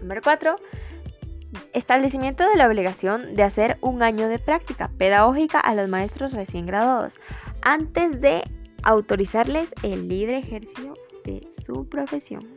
Número 0.01 0.21
4. 0.23 0.55
Establecimiento 1.73 2.47
de 2.47 2.57
la 2.57 2.67
obligación 2.67 3.35
de 3.35 3.43
hacer 3.43 3.77
un 3.81 4.03
año 4.03 4.27
de 4.27 4.39
práctica 4.39 4.89
pedagógica 4.97 5.59
a 5.59 5.73
los 5.73 5.89
maestros 5.89 6.33
recién 6.33 6.65
graduados 6.65 7.15
antes 7.61 8.19
de 8.19 8.43
autorizarles 8.85 9.73
el 9.83 10.07
libre 10.07 10.37
ejercicio 10.37 10.93
de 11.25 11.45
su 11.65 11.89
profesión. 11.89 12.47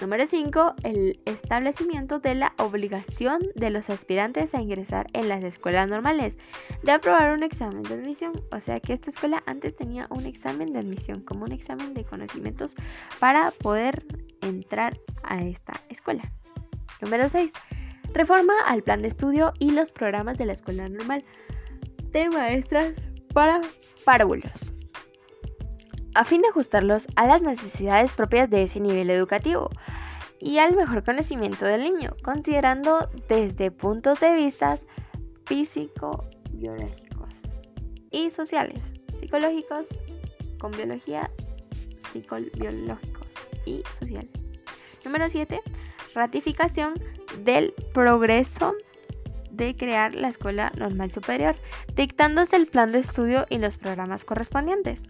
Número 0.00 0.26
5. 0.26 0.74
El 0.84 1.20
establecimiento 1.26 2.18
de 2.18 2.34
la 2.34 2.54
obligación 2.58 3.40
de 3.54 3.70
los 3.70 3.90
aspirantes 3.90 4.54
a 4.54 4.60
ingresar 4.60 5.06
en 5.12 5.28
las 5.28 5.44
escuelas 5.44 5.88
normales 5.88 6.38
de 6.82 6.92
aprobar 6.92 7.32
un 7.32 7.42
examen 7.42 7.82
de 7.82 7.94
admisión. 7.94 8.32
O 8.50 8.58
sea 8.58 8.80
que 8.80 8.94
esta 8.94 9.10
escuela 9.10 9.42
antes 9.46 9.76
tenía 9.76 10.06
un 10.10 10.26
examen 10.26 10.72
de 10.72 10.80
admisión, 10.80 11.20
como 11.20 11.44
un 11.44 11.52
examen 11.52 11.92
de 11.94 12.04
conocimientos 12.04 12.74
para 13.20 13.50
poder 13.50 14.04
entrar 14.40 14.98
a 15.22 15.42
esta 15.42 15.74
escuela. 15.88 16.32
Número 17.00 17.28
6. 17.28 17.52
Reforma 18.12 18.54
al 18.66 18.82
plan 18.82 19.02
de 19.02 19.08
estudio 19.08 19.52
y 19.58 19.70
los 19.70 19.92
programas 19.92 20.36
de 20.38 20.46
la 20.46 20.54
escuela 20.54 20.88
normal 20.88 21.24
de 22.10 22.28
maestras 22.28 22.92
para 23.32 23.60
párvulos 24.04 24.72
a 26.14 26.24
fin 26.24 26.42
de 26.42 26.48
ajustarlos 26.48 27.06
a 27.16 27.26
las 27.26 27.42
necesidades 27.42 28.12
propias 28.12 28.50
de 28.50 28.62
ese 28.64 28.80
nivel 28.80 29.10
educativo. 29.10 29.70
y 30.44 30.58
al 30.58 30.74
mejor 30.74 31.04
conocimiento 31.04 31.66
del 31.66 31.84
niño, 31.84 32.16
considerando 32.24 33.08
desde 33.28 33.70
puntos 33.70 34.18
de 34.18 34.34
vista 34.34 34.76
físico-biológicos 35.44 37.30
y 38.10 38.28
sociales, 38.30 38.82
psicológicos, 39.20 39.86
con 40.58 40.72
biología, 40.72 41.30
psicobiológicos 42.12 43.28
y 43.66 43.84
sociales. 44.00 44.32
Número 45.04 45.28
7. 45.28 45.60
Ratificación 46.12 46.94
del 47.44 47.72
progreso 47.94 48.74
de 49.52 49.76
crear 49.76 50.14
la 50.14 50.28
Escuela 50.28 50.72
Normal 50.76 51.12
Superior, 51.12 51.54
dictándose 51.94 52.56
el 52.56 52.66
plan 52.66 52.90
de 52.90 52.98
estudio 52.98 53.46
y 53.48 53.58
los 53.58 53.76
programas 53.76 54.24
correspondientes. 54.24 55.04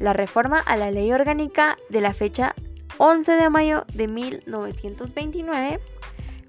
La 0.00 0.14
reforma 0.14 0.58
a 0.60 0.78
la 0.78 0.90
ley 0.90 1.12
orgánica 1.12 1.76
de 1.90 2.00
la 2.00 2.14
fecha 2.14 2.54
11 2.96 3.32
de 3.32 3.50
mayo 3.50 3.84
de 3.92 4.08
1929 4.08 5.78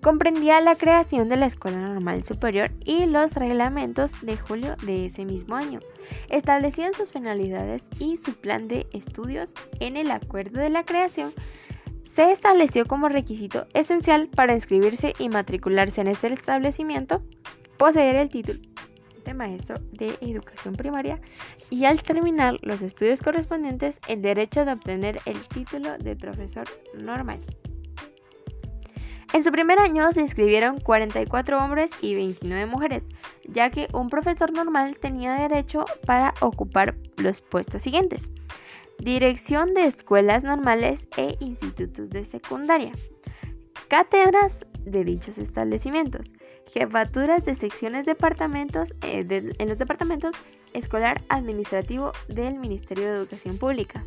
comprendía 0.01 0.61
la 0.61 0.75
creación 0.75 1.27
de 1.27 1.35
la 1.35 1.47
Escuela 1.47 1.77
Normal 1.77 2.23
Superior 2.23 2.71
y 2.85 3.05
los 3.07 3.33
reglamentos 3.33 4.11
de 4.21 4.37
julio 4.37 4.77
de 4.83 5.07
ese 5.07 5.25
mismo 5.25 5.55
año. 5.55 5.81
Establecían 6.29 6.93
sus 6.93 7.11
finalidades 7.11 7.85
y 7.99 8.15
su 8.15 8.35
plan 8.35 8.69
de 8.69 8.87
estudios 8.93 9.53
en 9.81 9.97
el 9.97 10.11
acuerdo 10.11 10.61
de 10.61 10.69
la 10.69 10.85
creación. 10.85 11.33
Se 12.05 12.31
estableció 12.31 12.87
como 12.87 13.09
requisito 13.09 13.67
esencial 13.73 14.29
para 14.29 14.53
inscribirse 14.53 15.13
y 15.19 15.27
matricularse 15.27 15.99
en 15.99 16.07
este 16.07 16.27
establecimiento 16.27 17.21
poseer 17.77 18.15
el 18.15 18.29
título 18.29 18.70
maestro 19.34 19.75
de 19.91 20.17
educación 20.21 20.75
primaria 20.75 21.19
y 21.69 21.86
al 21.86 22.01
terminar 22.01 22.57
los 22.62 22.81
estudios 22.81 23.21
correspondientes 23.21 23.99
el 24.07 24.21
derecho 24.21 24.65
de 24.65 24.73
obtener 24.73 25.19
el 25.25 25.39
título 25.47 25.97
de 25.97 26.15
profesor 26.15 26.65
normal. 26.95 27.39
En 29.34 29.43
su 29.43 29.51
primer 29.51 29.79
año 29.79 30.12
se 30.12 30.19
inscribieron 30.19 30.79
44 30.81 31.63
hombres 31.63 31.91
y 32.01 32.15
29 32.15 32.65
mujeres, 32.65 33.05
ya 33.47 33.69
que 33.69 33.88
un 33.93 34.10
profesor 34.10 34.51
normal 34.51 34.97
tenía 34.97 35.34
derecho 35.34 35.86
para 36.05 36.34
ocupar 36.41 36.95
los 37.15 37.39
puestos 37.39 37.81
siguientes. 37.81 38.29
Dirección 38.99 39.73
de 39.73 39.86
escuelas 39.86 40.43
normales 40.43 41.07
e 41.15 41.38
institutos 41.39 42.10
de 42.10 42.25
secundaria. 42.25 42.91
Cátedras 43.88 44.57
de 44.84 45.05
dichos 45.05 45.38
establecimientos 45.38 46.29
jefaturas 46.71 47.45
de 47.45 47.55
secciones 47.55 48.05
departamentos, 48.05 48.93
eh, 49.01 49.25
en 49.29 49.69
los 49.69 49.77
departamentos 49.77 50.36
escolar 50.73 51.21
administrativo 51.29 52.13
del 52.27 52.55
Ministerio 52.55 53.05
de 53.05 53.17
Educación 53.17 53.57
Pública. 53.57 54.03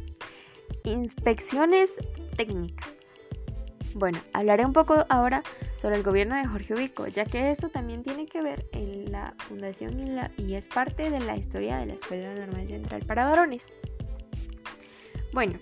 Inspecciones 0.85 1.93
técnicas. 2.37 2.91
Bueno, 3.95 4.19
hablaré 4.33 4.65
un 4.65 4.73
poco 4.73 5.05
ahora 5.09 5.43
sobre 5.81 5.97
el 5.97 6.03
gobierno 6.03 6.35
de 6.35 6.47
Jorge 6.47 6.75
Ubico, 6.75 7.07
ya 7.07 7.27
que 7.27 7.51
esto 7.51 7.69
también 7.69 8.03
tiene 8.03 8.27
que 8.27 8.43
ver 8.43 8.67
en 8.73 9.13
la 9.13 9.35
fundación 9.39 10.01
y, 10.01 10.43
y 10.43 10.55
es 10.55 10.67
parte 10.67 11.11
de 11.11 11.21
la 11.21 11.37
historia 11.37 11.77
de 11.77 11.87
la 11.87 11.95
Escuela 11.95 12.35
Normal 12.35 12.67
Central 12.67 13.05
para 13.07 13.27
Varones. 13.27 13.67
Bueno, 15.33 15.59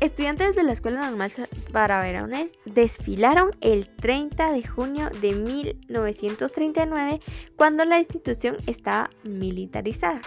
Estudiantes 0.00 0.54
de 0.54 0.62
la 0.62 0.72
Escuela 0.72 1.00
Normal 1.00 1.32
para 1.72 1.98
Varones 1.98 2.52
desfilaron 2.64 3.50
el 3.60 3.88
30 3.88 4.52
de 4.52 4.66
junio 4.66 5.10
de 5.20 5.32
1939 5.32 7.20
cuando 7.56 7.84
la 7.84 7.98
institución 7.98 8.56
estaba 8.66 9.10
militarizada. 9.24 10.20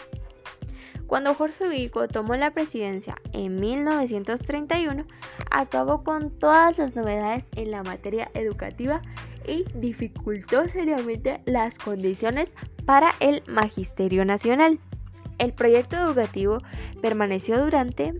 Cuando 1.07 1.33
Jorge 1.33 1.67
Vico 1.67 2.07
tomó 2.07 2.35
la 2.35 2.51
presidencia 2.51 3.17
en 3.33 3.55
1931, 3.55 5.05
acabó 5.49 6.05
con 6.05 6.31
todas 6.39 6.77
las 6.77 6.95
novedades 6.95 7.43
en 7.57 7.71
la 7.71 7.83
materia 7.83 8.31
educativa 8.33 9.01
y 9.45 9.65
dificultó 9.75 10.69
seriamente 10.69 11.41
las 11.45 11.77
condiciones 11.77 12.55
para 12.85 13.13
el 13.19 13.43
Magisterio 13.45 14.23
Nacional. 14.23 14.79
El 15.37 15.51
proyecto 15.51 15.97
educativo 15.97 16.59
permaneció 17.01 17.61
durante 17.61 18.13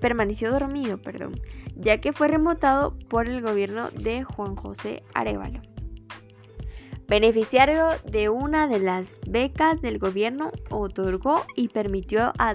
permaneció 0.00 0.50
dormido, 0.50 0.98
perdón, 0.98 1.40
ya 1.76 2.00
que 2.00 2.12
fue 2.12 2.28
remotado 2.28 2.98
por 3.08 3.28
el 3.28 3.40
gobierno 3.42 3.90
de 3.90 4.24
Juan 4.24 4.56
José 4.56 5.02
Arevalo. 5.14 5.60
Beneficiario 7.08 7.90
de 8.04 8.28
una 8.28 8.66
de 8.66 8.80
las 8.80 9.20
becas 9.28 9.80
del 9.80 9.98
gobierno, 9.98 10.50
otorgó 10.70 11.44
y 11.54 11.68
permitió 11.68 12.32
a, 12.36 12.54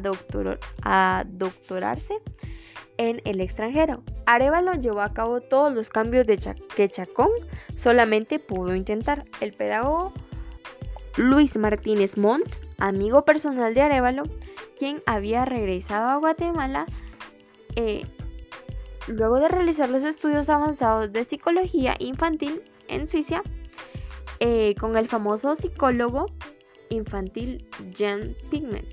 a 0.83 1.23
doctorarse 1.25 2.15
en 2.97 3.21
el 3.23 3.39
extranjero. 3.39 4.03
Arevalo 4.25 4.73
llevó 4.73 5.01
a 5.01 5.13
cabo 5.13 5.39
todos 5.39 5.73
los 5.73 5.89
cambios 5.89 6.27
de 6.27 6.37
que 6.75 6.89
Chacón 6.89 7.29
solamente 7.77 8.39
pudo 8.39 8.75
intentar. 8.75 9.23
El 9.39 9.53
pedagogo 9.53 10.11
Luis 11.15 11.57
Martínez 11.57 12.17
Montt, 12.17 12.45
amigo 12.77 13.23
personal 13.23 13.73
de 13.73 13.81
Arevalo, 13.81 14.23
quien 14.77 15.01
había 15.05 15.45
regresado 15.45 16.09
a 16.09 16.17
Guatemala, 16.17 16.85
eh, 17.75 18.05
luego 19.07 19.39
de 19.39 19.47
realizar 19.47 19.89
los 19.89 20.03
estudios 20.03 20.49
avanzados 20.49 21.11
de 21.11 21.23
psicología 21.23 21.95
infantil 21.99 22.61
en 22.87 23.07
Suiza, 23.07 23.41
eh, 24.39 24.75
con 24.79 24.97
el 24.97 25.07
famoso 25.07 25.55
psicólogo 25.55 26.27
infantil 26.89 27.67
Jean 27.91 28.35
Pigment, 28.49 28.87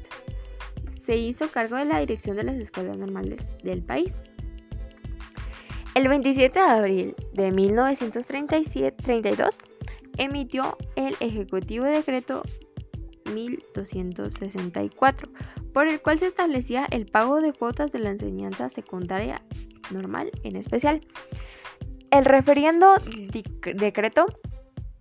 se 0.96 1.16
hizo 1.16 1.48
cargo 1.48 1.76
de 1.76 1.86
la 1.86 2.00
dirección 2.00 2.36
de 2.36 2.44
las 2.44 2.56
escuelas 2.56 2.96
normales 2.96 3.46
del 3.62 3.82
país. 3.82 4.20
El 5.94 6.08
27 6.08 6.58
de 6.58 6.64
abril 6.64 7.16
de 7.32 7.50
1932 7.50 9.58
emitió 10.16 10.76
el 10.96 11.16
Ejecutivo 11.20 11.86
Decreto 11.86 12.42
1264 13.32 15.30
por 15.72 15.88
el 15.88 16.00
cual 16.00 16.18
se 16.18 16.26
establecía 16.26 16.87
el 16.90 17.07
pago 17.07 17.40
de 17.40 17.52
cuotas 17.52 17.92
de 17.92 17.98
la 17.98 18.11
enseñanza 18.11 18.68
secundaria 18.68 19.42
normal 19.90 20.31
en 20.42 20.57
especial. 20.57 21.07
El 22.11 22.24
referiendo 22.24 22.94
decreto 23.74 24.26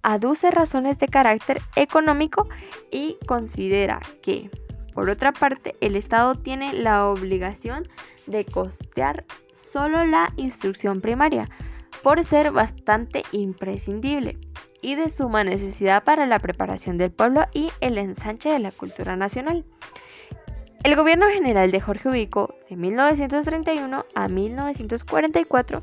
aduce 0.03 0.51
razones 0.51 0.97
de 0.99 1.07
carácter 1.07 1.61
económico 1.75 2.47
y 2.91 3.17
considera 3.25 3.99
que, 4.21 4.49
por 4.93 5.09
otra 5.09 5.31
parte, 5.31 5.75
el 5.81 5.95
Estado 5.95 6.35
tiene 6.35 6.73
la 6.73 7.07
obligación 7.07 7.87
de 8.25 8.45
costear 8.45 9.25
solo 9.53 10.05
la 10.05 10.33
instrucción 10.37 11.01
primaria, 11.01 11.49
por 12.03 12.23
ser 12.23 12.51
bastante 12.51 13.23
imprescindible 13.31 14.37
y 14.81 14.95
de 14.95 15.09
suma 15.09 15.43
necesidad 15.43 16.03
para 16.03 16.25
la 16.25 16.39
preparación 16.39 16.97
del 16.97 17.11
pueblo 17.11 17.45
y 17.53 17.69
el 17.81 17.97
ensanche 17.97 18.49
de 18.49 18.59
la 18.59 18.71
cultura 18.71 19.15
nacional. 19.15 19.65
El 20.87 20.95
gobierno 20.95 21.27
general 21.27 21.69
de 21.69 21.81
Jorge 21.81 22.07
Ubico, 22.07 22.55
de 22.69 22.77
1931 22.77 24.05
a 24.15 24.27
1944, 24.29 25.81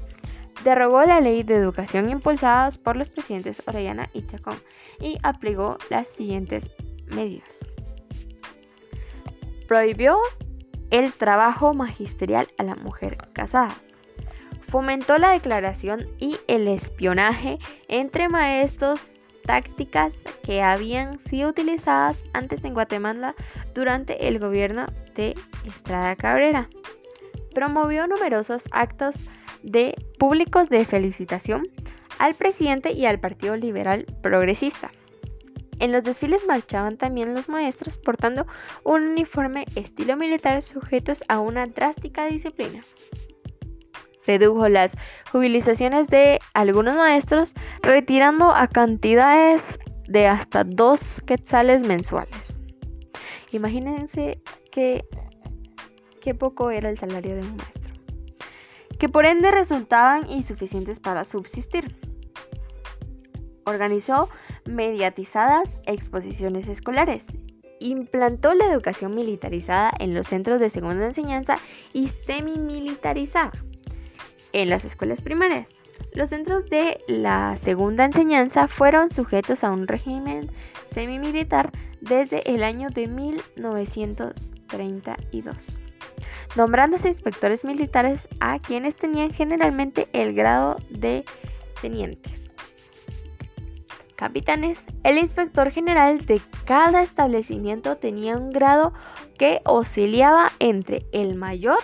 derogó 0.64 1.02
la 1.02 1.20
ley 1.20 1.42
de 1.42 1.56
educación 1.56 2.08
impulsada 2.08 2.70
por 2.82 2.96
los 2.96 3.10
presidentes 3.10 3.62
Orellana 3.66 4.08
y 4.14 4.22
Chacón 4.22 4.56
y 4.98 5.18
aplicó 5.22 5.76
las 5.90 6.08
siguientes 6.08 6.70
medidas. 7.14 7.68
Prohibió 9.68 10.16
el 10.90 11.12
trabajo 11.12 11.74
magisterial 11.74 12.48
a 12.56 12.62
la 12.62 12.74
mujer 12.74 13.18
casada. 13.34 13.74
Fomentó 14.68 15.18
la 15.18 15.32
declaración 15.32 16.08
y 16.18 16.38
el 16.48 16.66
espionaje 16.66 17.58
entre 17.88 18.30
maestros 18.30 19.12
tácticas 19.46 20.18
que 20.42 20.62
habían 20.62 21.18
sido 21.18 21.50
utilizadas 21.50 22.22
antes 22.32 22.64
en 22.64 22.74
Guatemala 22.74 23.34
durante 23.74 24.28
el 24.28 24.38
gobierno 24.38 24.86
de 25.14 25.34
Estrada 25.66 26.16
Cabrera. 26.16 26.68
Promovió 27.54 28.06
numerosos 28.06 28.64
actos 28.72 29.14
de 29.62 29.94
públicos 30.18 30.68
de 30.68 30.84
felicitación 30.84 31.68
al 32.18 32.34
presidente 32.34 32.92
y 32.92 33.06
al 33.06 33.20
Partido 33.20 33.56
Liberal 33.56 34.06
Progresista. 34.22 34.90
En 35.80 35.92
los 35.92 36.04
desfiles 36.04 36.46
marchaban 36.46 36.96
también 36.96 37.34
los 37.34 37.48
maestros 37.48 37.98
portando 37.98 38.46
un 38.84 39.02
uniforme 39.02 39.66
estilo 39.74 40.16
militar 40.16 40.62
sujetos 40.62 41.22
a 41.28 41.40
una 41.40 41.66
drástica 41.66 42.26
disciplina 42.26 42.82
redujo 44.26 44.68
las 44.68 44.96
jubilizaciones 45.30 46.08
de 46.08 46.40
algunos 46.54 46.96
maestros, 46.96 47.54
retirando 47.82 48.50
a 48.50 48.68
cantidades 48.68 49.62
de 50.08 50.26
hasta 50.26 50.64
dos 50.64 51.20
quetzales 51.26 51.82
mensuales. 51.82 52.60
Imagínense 53.52 54.42
que 54.70 55.04
qué 56.20 56.34
poco 56.34 56.70
era 56.70 56.90
el 56.90 56.98
salario 56.98 57.36
de 57.36 57.42
un 57.42 57.56
maestro, 57.56 57.94
que 58.98 59.08
por 59.08 59.26
ende 59.26 59.50
resultaban 59.50 60.28
insuficientes 60.30 61.00
para 61.00 61.24
subsistir. 61.24 61.96
Organizó 63.66 64.28
mediatizadas 64.66 65.76
exposiciones 65.86 66.68
escolares, 66.68 67.26
implantó 67.80 68.54
la 68.54 68.66
educación 68.66 69.14
militarizada 69.14 69.92
en 69.98 70.14
los 70.14 70.28
centros 70.28 70.60
de 70.60 70.70
segunda 70.70 71.06
enseñanza 71.06 71.56
y 71.92 72.08
semi-militarizada 72.08 73.52
en 74.54 74.70
las 74.70 74.86
escuelas 74.86 75.20
primarias. 75.20 75.68
Los 76.14 76.30
centros 76.30 76.64
de 76.70 77.04
la 77.06 77.58
segunda 77.58 78.06
enseñanza 78.06 78.68
fueron 78.68 79.10
sujetos 79.10 79.64
a 79.64 79.70
un 79.70 79.86
régimen 79.86 80.50
semimilitar 80.86 81.70
desde 82.00 82.54
el 82.54 82.62
año 82.62 82.88
de 82.90 83.08
1932, 83.08 85.66
nombrándose 86.56 87.08
inspectores 87.08 87.64
militares 87.64 88.28
a 88.40 88.60
quienes 88.60 88.96
tenían 88.96 89.32
generalmente 89.32 90.08
el 90.12 90.34
grado 90.34 90.76
de 90.88 91.24
tenientes. 91.82 92.48
Capitanes, 94.16 94.78
el 95.02 95.18
inspector 95.18 95.72
general 95.72 96.24
de 96.24 96.40
cada 96.64 97.02
establecimiento 97.02 97.96
tenía 97.96 98.36
un 98.36 98.50
grado 98.50 98.94
que 99.36 99.60
oscilaba 99.64 100.52
entre 100.60 101.04
el 101.12 101.34
mayor 101.34 101.80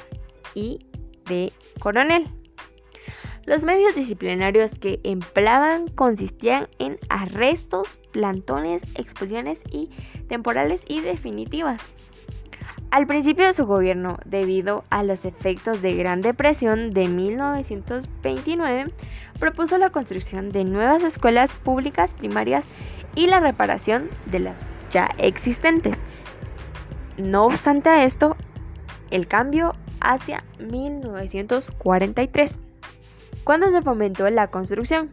y 0.55 0.87
de 1.27 1.53
coronel. 1.81 2.31
Los 3.51 3.65
medios 3.65 3.95
disciplinarios 3.97 4.77
que 4.77 5.01
empleaban 5.03 5.89
consistían 5.89 6.69
en 6.79 7.01
arrestos, 7.09 7.99
plantones, 8.13 8.85
expulsiones 8.95 9.61
y 9.73 9.91
temporales 10.29 10.85
y 10.87 11.01
definitivas. 11.01 11.93
Al 12.93 13.09
principio 13.09 13.47
de 13.47 13.53
su 13.53 13.67
gobierno, 13.67 14.19
debido 14.25 14.85
a 14.91 15.03
los 15.03 15.25
efectos 15.25 15.83
de 15.83 15.97
Gran 15.97 16.21
Depresión 16.21 16.93
de 16.93 17.09
1929, 17.09 18.93
propuso 19.41 19.79
la 19.79 19.91
construcción 19.91 20.51
de 20.51 20.63
nuevas 20.63 21.03
escuelas 21.03 21.57
públicas 21.57 22.15
primarias 22.15 22.65
y 23.17 23.27
la 23.27 23.41
reparación 23.41 24.11
de 24.27 24.39
las 24.39 24.61
ya 24.93 25.09
existentes. 25.19 26.01
No 27.17 27.47
obstante 27.47 27.89
a 27.89 28.05
esto, 28.05 28.37
el 29.11 29.27
cambio 29.27 29.75
hacia 30.01 30.45
1943 30.61 32.61
cuando 33.44 33.70
se 33.70 33.83
fomentó 33.83 34.29
la 34.31 34.50
construcción. 34.50 35.11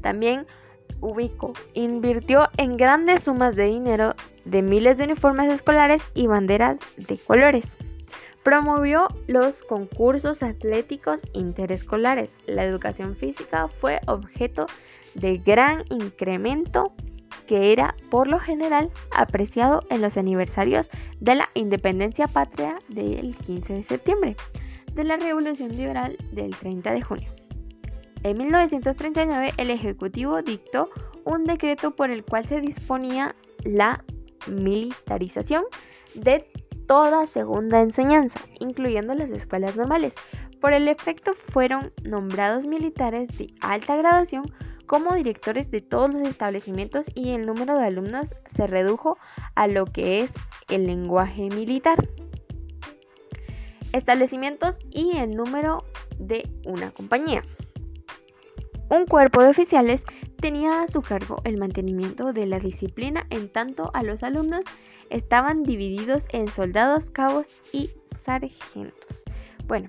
También 0.00 0.46
ubicó, 1.00 1.52
invirtió 1.74 2.48
en 2.56 2.76
grandes 2.76 3.24
sumas 3.24 3.56
de 3.56 3.64
dinero 3.64 4.14
de 4.44 4.62
miles 4.62 4.98
de 4.98 5.04
uniformes 5.04 5.52
escolares 5.52 6.02
y 6.14 6.26
banderas 6.26 6.78
de 6.96 7.18
colores. 7.18 7.68
Promovió 8.42 9.08
los 9.26 9.62
concursos 9.62 10.42
atléticos 10.42 11.18
interescolares. 11.32 12.34
La 12.46 12.64
educación 12.64 13.16
física 13.16 13.66
fue 13.66 14.00
objeto 14.06 14.66
de 15.14 15.38
gran 15.38 15.84
incremento 15.90 16.92
que 17.48 17.72
era 17.72 17.94
por 18.10 18.28
lo 18.28 18.38
general 18.38 18.90
apreciado 19.16 19.84
en 19.90 20.00
los 20.00 20.16
aniversarios 20.16 20.90
de 21.20 21.34
la 21.36 21.48
independencia 21.54 22.28
patria 22.28 22.78
del 22.88 23.36
15 23.36 23.72
de 23.72 23.82
septiembre 23.82 24.36
de 24.96 25.04
la 25.04 25.16
Revolución 25.18 25.76
Liberal 25.76 26.16
del 26.32 26.56
30 26.56 26.92
de 26.92 27.02
junio. 27.02 27.30
En 28.22 28.38
1939 28.38 29.52
el 29.58 29.70
Ejecutivo 29.70 30.42
dictó 30.42 30.88
un 31.24 31.44
decreto 31.44 31.94
por 31.94 32.10
el 32.10 32.24
cual 32.24 32.46
se 32.46 32.60
disponía 32.60 33.36
la 33.62 34.02
militarización 34.48 35.64
de 36.14 36.48
toda 36.86 37.26
segunda 37.26 37.82
enseñanza, 37.82 38.40
incluyendo 38.58 39.14
las 39.14 39.30
escuelas 39.30 39.76
normales. 39.76 40.14
Por 40.60 40.72
el 40.72 40.88
efecto 40.88 41.34
fueron 41.50 41.92
nombrados 42.02 42.64
militares 42.64 43.28
de 43.36 43.48
alta 43.60 43.96
graduación 43.96 44.44
como 44.86 45.14
directores 45.14 45.70
de 45.70 45.82
todos 45.82 46.14
los 46.14 46.22
establecimientos 46.22 47.06
y 47.14 47.30
el 47.30 47.44
número 47.44 47.76
de 47.76 47.84
alumnos 47.84 48.34
se 48.46 48.66
redujo 48.66 49.18
a 49.54 49.66
lo 49.66 49.84
que 49.84 50.20
es 50.20 50.32
el 50.68 50.86
lenguaje 50.86 51.50
militar 51.50 51.98
establecimientos 53.92 54.78
y 54.90 55.16
el 55.16 55.36
número 55.36 55.84
de 56.18 56.48
una 56.64 56.90
compañía. 56.90 57.42
Un 58.88 59.06
cuerpo 59.06 59.42
de 59.42 59.48
oficiales 59.48 60.04
tenía 60.40 60.82
a 60.82 60.88
su 60.88 61.02
cargo 61.02 61.40
el 61.44 61.56
mantenimiento 61.56 62.32
de 62.32 62.46
la 62.46 62.60
disciplina 62.60 63.26
en 63.30 63.48
tanto 63.48 63.90
a 63.94 64.02
los 64.02 64.22
alumnos 64.22 64.64
estaban 65.10 65.62
divididos 65.62 66.26
en 66.32 66.48
soldados, 66.48 67.10
cabos 67.10 67.48
y 67.72 67.90
sargentos. 68.24 69.24
Bueno, 69.66 69.88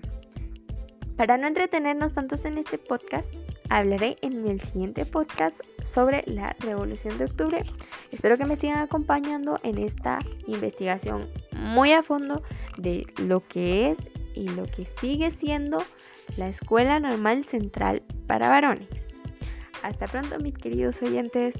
para 1.15 1.37
no 1.37 1.47
entretenernos 1.47 2.13
tantos 2.13 2.45
en 2.45 2.57
este 2.57 2.77
podcast, 2.77 3.27
hablaré 3.69 4.17
en 4.21 4.47
el 4.47 4.61
siguiente 4.61 5.05
podcast 5.05 5.59
sobre 5.83 6.23
la 6.27 6.55
Revolución 6.59 7.17
de 7.17 7.25
Octubre. 7.25 7.61
Espero 8.11 8.37
que 8.37 8.45
me 8.45 8.55
sigan 8.55 8.79
acompañando 8.79 9.59
en 9.63 9.79
esta 9.79 10.19
investigación 10.45 11.27
muy 11.57 11.91
a 11.93 12.03
fondo 12.03 12.43
de 12.77 13.05
lo 13.17 13.45
que 13.47 13.91
es 13.91 13.97
y 14.33 14.47
lo 14.49 14.65
que 14.65 14.85
sigue 14.85 15.31
siendo 15.31 15.83
la 16.37 16.47
Escuela 16.47 16.99
Normal 16.99 17.45
Central 17.45 18.03
para 18.27 18.49
Varones. 18.49 18.87
Hasta 19.83 20.07
pronto 20.07 20.37
mis 20.39 20.53
queridos 20.53 21.01
oyentes. 21.01 21.55